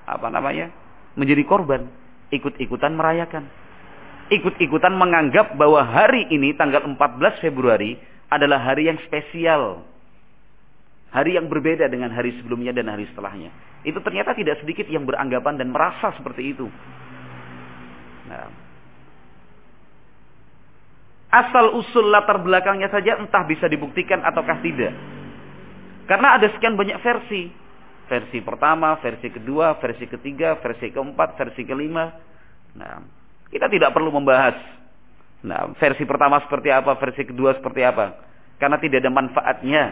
[0.07, 0.71] apa namanya
[1.19, 3.45] menjadi korban ikut-ikutan merayakan.
[4.33, 6.97] Ikut-ikutan menganggap bahwa hari ini tanggal 14
[7.45, 7.97] Februari
[8.29, 9.85] adalah hari yang spesial.
[11.13, 13.53] Hari yang berbeda dengan hari sebelumnya dan hari setelahnya.
[13.85, 16.67] Itu ternyata tidak sedikit yang beranggapan dan merasa seperti itu.
[18.25, 18.49] Nah,
[21.29, 24.91] asal usul latar belakangnya saja entah bisa dibuktikan ataukah tidak.
[26.09, 27.64] Karena ada sekian banyak versi.
[28.05, 32.13] Versi pertama, versi kedua, versi ketiga, versi keempat, versi kelima.
[32.77, 33.01] Nah,
[33.49, 34.53] kita tidak perlu membahas.
[35.41, 38.13] Nah, versi pertama seperti apa, versi kedua seperti apa.
[38.61, 39.83] Karena tidak ada manfaatnya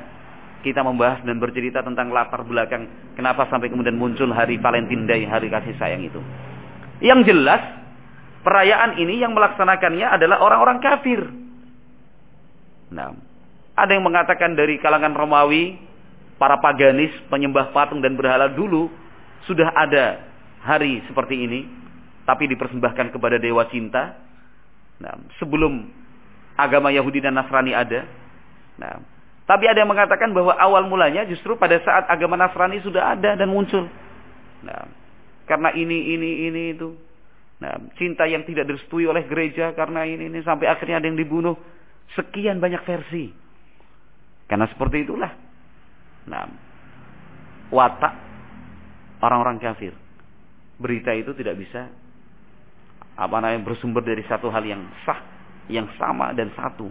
[0.64, 2.88] kita membahas dan bercerita tentang latar belakang
[3.20, 6.24] kenapa sampai kemudian muncul hari Valentine Day, hari kasih sayang itu.
[7.03, 7.59] Yang jelas,
[8.47, 11.20] perayaan ini yang melaksanakannya adalah orang-orang kafir.
[12.95, 13.11] Nah,
[13.76, 15.76] ada yang mengatakan dari kalangan Romawi,
[16.44, 18.91] para paganis, penyembah patung dan berhala dulu
[19.48, 20.28] sudah ada
[20.60, 21.64] hari seperti ini,
[22.28, 24.20] tapi dipersembahkan kepada dewa cinta.
[25.00, 25.88] Nah, sebelum
[26.60, 28.04] agama Yahudi dan Nasrani ada.
[28.76, 29.00] Nah,
[29.48, 33.48] tapi ada yang mengatakan bahwa awal mulanya justru pada saat agama Nasrani sudah ada dan
[33.48, 33.88] muncul.
[34.68, 34.84] Nah,
[35.48, 36.91] karena ini, ini, ini, itu.
[37.64, 41.56] Nah, cinta yang tidak direstui oleh gereja karena ini, ini sampai akhirnya ada yang dibunuh.
[42.20, 43.32] Sekian banyak versi.
[44.52, 45.43] Karena seperti itulah
[46.28, 46.47] Nah,
[47.74, 48.13] watak
[49.19, 49.95] orang-orang kafir.
[50.80, 51.88] Berita itu tidak bisa
[53.13, 55.21] apa namanya bersumber dari satu hal yang sah,
[55.69, 56.89] yang sama dan satu.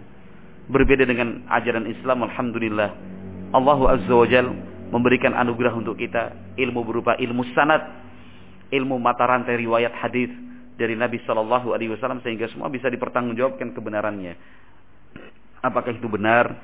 [0.71, 2.89] Berbeda dengan ajaran Islam, alhamdulillah.
[3.53, 4.47] Allah Azza wa Jal
[4.89, 7.81] memberikan anugerah untuk kita ilmu berupa ilmu sanad,
[8.71, 10.31] ilmu mata rantai riwayat hadis
[10.73, 14.33] dari Nabi Shallallahu Alaihi Wasallam sehingga semua bisa dipertanggungjawabkan kebenarannya.
[15.61, 16.57] Apakah itu benar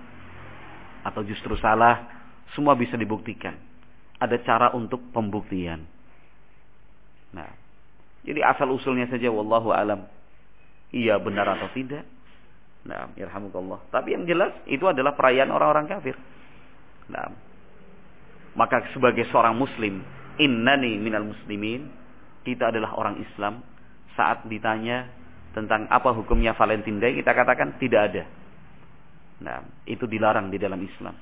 [1.05, 2.18] atau justru salah?
[2.58, 3.56] Semua bisa dibuktikan.
[4.20, 5.86] Ada cara untuk pembuktian.
[7.30, 7.50] Nah,
[8.26, 10.04] jadi asal usulnya saja wallahu alam.
[10.89, 12.04] Iya benar atau tidak.
[12.84, 13.80] Nah, yarhamukallah.
[13.93, 16.18] Tapi yang jelas itu adalah perayaan orang-orang kafir.
[17.12, 17.30] Nah,
[18.58, 20.02] maka sebagai seorang muslim,
[20.41, 21.88] innani minal muslimin,
[22.43, 23.62] kita adalah orang Islam.
[24.18, 25.08] Saat ditanya
[25.54, 28.24] tentang apa hukumnya Valentine Day, kita katakan tidak ada.
[29.39, 31.16] Nah, itu dilarang di dalam Islam.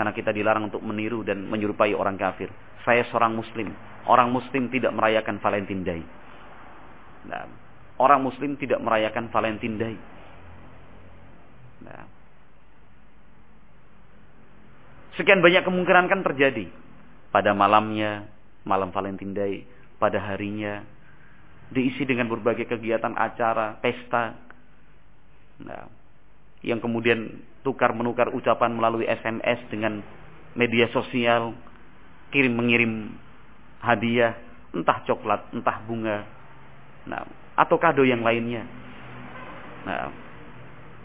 [0.00, 2.48] Karena kita dilarang untuk meniru dan menyerupai orang kafir.
[2.88, 3.68] Saya seorang muslim.
[4.08, 6.00] Orang muslim tidak merayakan Valentine Day.
[7.28, 7.44] Nah,
[8.00, 9.94] orang muslim tidak merayakan Valentine Day.
[11.84, 12.08] Nah.
[15.20, 16.72] Sekian banyak kemungkinan kan terjadi.
[17.28, 18.24] Pada malamnya,
[18.64, 19.68] malam Valentine Day.
[20.00, 20.80] Pada harinya.
[21.68, 24.32] Diisi dengan berbagai kegiatan acara, pesta.
[25.60, 25.92] Nah,
[26.64, 30.00] yang kemudian tukar menukar ucapan melalui SMS dengan
[30.56, 31.54] media sosial,
[32.32, 33.14] kirim mengirim
[33.80, 34.36] hadiah,
[34.72, 36.24] entah coklat, entah bunga,
[37.06, 37.24] nah,
[37.58, 38.64] atau kado yang lainnya.
[39.84, 40.12] Nah,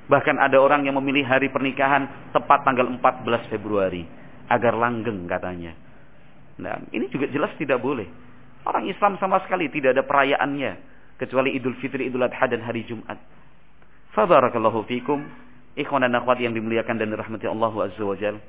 [0.05, 4.03] bahkan ada orang yang memilih hari pernikahan tepat tanggal 14 Februari
[4.51, 5.73] agar langgeng katanya.
[6.55, 8.07] Nah, ini juga jelas tidak boleh.
[8.65, 10.71] Orang Islam sama sekali tidak ada perayaannya
[11.19, 13.19] kecuali Idul Fitri, Idul Adha dan hari Jumat.
[14.15, 15.19] Fabarakallahu fikum.
[15.75, 18.39] Ikhwan dan akhwat yang dimuliakan dan dirahmati Allah Azza wa Jal.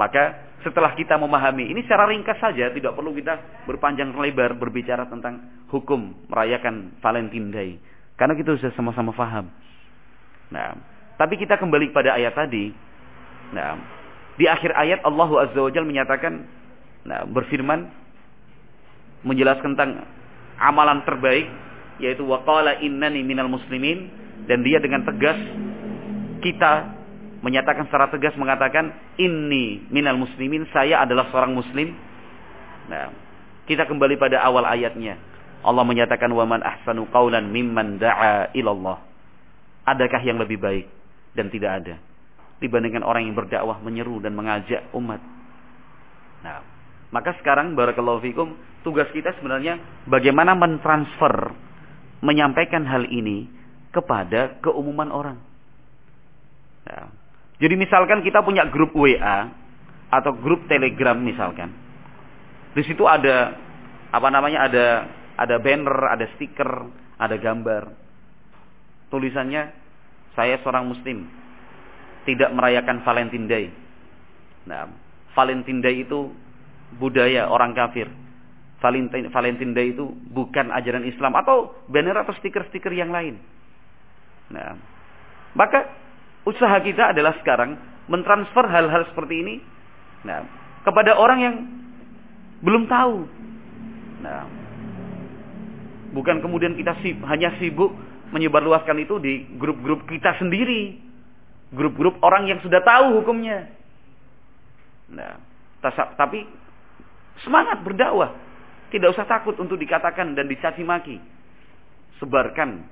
[0.00, 5.66] Maka setelah kita memahami, ini secara ringkas saja, tidak perlu kita berpanjang lebar berbicara tentang
[5.68, 7.70] hukum merayakan Valentine Day.
[8.16, 9.50] Karena kita sudah sama-sama faham.
[10.48, 10.76] Nah,
[11.20, 12.72] tapi kita kembali pada ayat tadi.
[13.52, 13.76] Nah,
[14.40, 16.48] di akhir ayat Allah Azza wa Jal menyatakan,
[17.04, 17.90] nah, berfirman,
[19.26, 20.06] menjelaskan tentang
[20.56, 21.44] amalan terbaik,
[22.00, 24.08] yaitu waqala innani minal muslimin,
[24.48, 25.36] dan dia dengan tegas
[26.40, 26.96] kita
[27.40, 31.96] menyatakan secara tegas mengatakan ini minal muslimin saya adalah seorang muslim.
[32.90, 33.12] Nah,
[33.64, 35.16] kita kembali pada awal ayatnya.
[35.60, 38.98] Allah menyatakan waman ahsanu qaulan mimman da'a ilallah.
[39.84, 40.88] Adakah yang lebih baik
[41.36, 41.94] dan tidak ada
[42.60, 45.20] dibandingkan orang yang berdakwah menyeru dan mengajak umat.
[46.44, 46.60] Nah,
[47.10, 48.54] Maka sekarang barakallahu fikum
[48.86, 51.52] tugas kita sebenarnya bagaimana mentransfer
[52.22, 53.50] menyampaikan hal ini
[53.90, 55.38] kepada keumuman orang.
[56.86, 57.10] Ya.
[57.60, 59.52] Jadi misalkan kita punya grup WA
[60.10, 61.70] atau grup Telegram misalkan.
[62.72, 63.52] Di situ ada
[64.10, 64.86] apa namanya ada
[65.36, 66.70] ada banner, ada stiker,
[67.20, 67.92] ada gambar.
[69.12, 69.62] Tulisannya
[70.34, 71.26] saya seorang muslim
[72.24, 73.66] tidak merayakan Valentine Day.
[74.68, 74.88] Nah,
[75.34, 76.30] Valentine Day itu
[76.96, 78.08] budaya orang kafir.
[78.80, 83.36] Valentine, Valentine Day itu bukan ajaran Islam atau banner atau stiker-stiker yang lain.
[84.50, 84.74] Nah,
[85.52, 85.84] maka
[86.48, 87.76] usaha kita adalah sekarang
[88.10, 89.54] mentransfer hal-hal seperti ini
[90.26, 90.44] nah,
[90.82, 91.56] kepada orang yang
[92.60, 93.16] belum tahu.
[94.20, 94.44] Nah,
[96.12, 97.92] bukan kemudian kita sib, hanya sibuk
[98.30, 101.08] menyebarluaskan itu di grup-grup kita sendiri.
[101.70, 103.70] Grup-grup orang yang sudah tahu hukumnya.
[105.14, 105.38] Nah,
[106.18, 106.42] tapi
[107.44, 108.36] Semangat berdakwah.
[108.90, 111.16] Tidak usah takut untuk dikatakan dan dicaci maki.
[112.18, 112.82] Sebarkan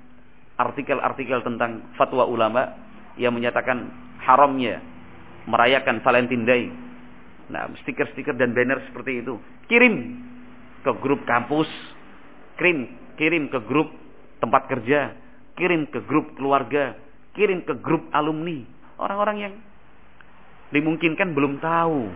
[0.57, 2.71] artikel-artikel tentang fatwa ulama
[3.19, 3.91] yang menyatakan
[4.23, 4.81] haramnya
[5.51, 6.65] merayakan Valentine Day.
[7.49, 9.41] Nah, stiker-stiker dan banner seperti itu.
[9.67, 10.21] Kirim
[10.85, 11.69] ke grup kampus,
[12.61, 13.89] kirim, kirim ke grup
[14.39, 15.17] tempat kerja,
[15.59, 16.95] kirim ke grup keluarga,
[17.33, 18.63] kirim ke grup alumni.
[19.01, 19.55] Orang-orang yang
[20.71, 22.13] dimungkinkan belum tahu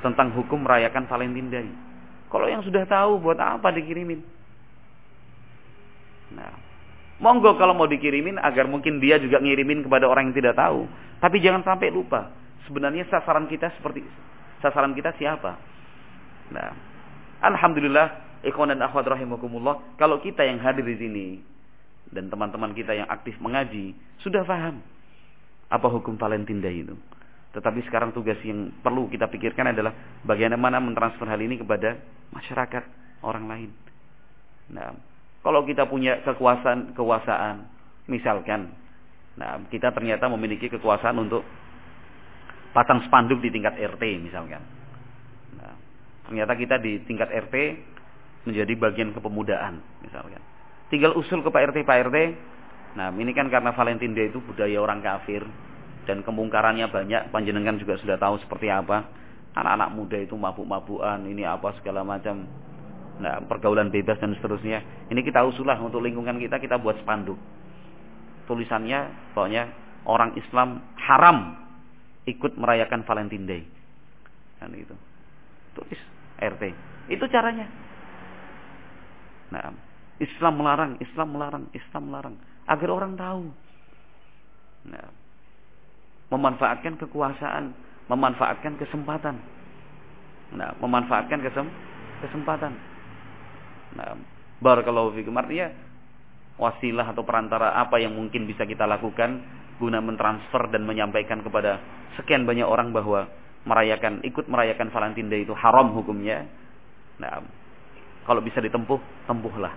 [0.00, 1.68] tentang hukum merayakan Valentine Day.
[2.32, 4.22] Kalau yang sudah tahu buat apa dikirimin?
[6.30, 6.69] Nah,
[7.20, 10.88] monggo kalau mau dikirimin agar mungkin dia juga ngirimin kepada orang yang tidak tahu.
[11.20, 12.32] Tapi jangan sampai lupa.
[12.64, 14.04] Sebenarnya sasaran kita seperti
[14.64, 15.56] sasaran kita siapa?
[16.52, 16.70] Nah,
[17.44, 21.26] alhamdulillah ikhwan dan akhwat rahimakumullah, kalau kita yang hadir di sini
[22.10, 24.82] dan teman-teman kita yang aktif mengaji sudah paham
[25.70, 26.96] apa hukum Valentine Day itu.
[27.50, 29.90] Tetapi sekarang tugas yang perlu kita pikirkan adalah
[30.22, 31.98] bagaimana mentransfer hal ini kepada
[32.30, 32.84] masyarakat
[33.26, 33.70] orang lain.
[34.70, 34.94] Nah,
[35.40, 37.64] kalau kita punya kekuasaan, kekuasaan,
[38.12, 38.72] misalkan,
[39.40, 41.42] nah kita ternyata memiliki kekuasaan untuk
[42.76, 44.60] pasang spanduk di tingkat RT, misalkan.
[45.56, 45.74] Nah,
[46.28, 47.56] ternyata kita di tingkat RT
[48.44, 50.42] menjadi bagian kepemudaan, misalkan.
[50.92, 52.18] Tinggal usul ke Pak RT, Pak RT.
[52.98, 55.46] Nah, ini kan karena Valentine Day itu budaya orang kafir
[56.10, 59.06] dan kemungkarannya banyak panjenengan juga sudah tahu seperti apa
[59.54, 62.46] anak-anak muda itu mabuk-mabukan ini apa segala macam
[63.20, 65.08] nah pergaulan bebas dan seterusnya.
[65.12, 67.36] Ini kita usulah untuk lingkungan kita kita buat spanduk.
[68.48, 69.68] Tulisannya pokoknya
[70.08, 71.60] orang Islam haram
[72.24, 73.62] ikut merayakan Valentine Day.
[74.58, 74.96] Kan itu
[75.76, 76.00] tulis
[76.40, 76.62] RT
[77.12, 77.68] itu caranya.
[79.52, 79.70] Nah
[80.18, 82.36] Islam melarang Islam melarang Islam melarang.
[82.64, 83.44] Agar orang tahu.
[84.88, 85.20] Nah
[86.30, 87.74] memanfaatkan kekuasaan,
[88.06, 89.36] memanfaatkan kesempatan.
[90.54, 91.66] Nah, memanfaatkan kesem
[92.22, 92.74] kesempatan.
[93.96, 94.14] Nah,
[94.62, 95.72] barakallahu fikum artinya
[96.60, 99.40] wasilah atau perantara apa yang mungkin bisa kita lakukan
[99.80, 101.80] guna mentransfer dan menyampaikan kepada
[102.20, 103.32] sekian banyak orang bahwa
[103.64, 106.44] merayakan ikut merayakan Valentine Day itu haram hukumnya.
[107.16, 107.40] Nah,
[108.28, 109.72] kalau bisa ditempuh, tempuhlah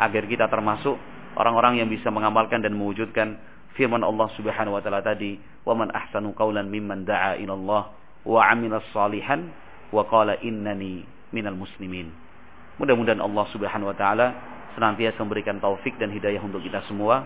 [0.00, 0.96] agar kita termasuk
[1.36, 3.36] orang-orang yang bisa mengamalkan dan mewujudkan
[3.76, 7.82] firman Allah Subhanahu wa taala tadi, "Wa man ahsanu qawlan mimman da'a ila Allah
[8.24, 9.52] wa 'amila salihan
[9.92, 12.25] wa qala innani minal muslimin."
[12.76, 14.26] Mudah-mudahan Allah Subhanahu wa taala
[14.76, 17.24] senantiasa memberikan taufik dan hidayah untuk kita semua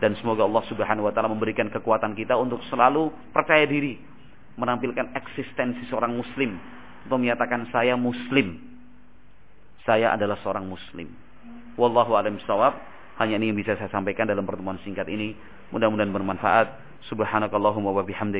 [0.00, 3.96] dan semoga Allah Subhanahu wa taala memberikan kekuatan kita untuk selalu percaya diri
[4.60, 6.60] menampilkan eksistensi seorang muslim
[7.08, 8.60] untuk menyatakan saya muslim.
[9.88, 11.08] Saya adalah seorang muslim.
[11.80, 12.76] Wallahu a'lam bishawab.
[13.16, 15.32] Hanya ini yang bisa saya sampaikan dalam pertemuan singkat ini.
[15.72, 16.68] Mudah-mudahan bermanfaat.
[17.08, 18.38] Subhanakallahumma wa bihamdik.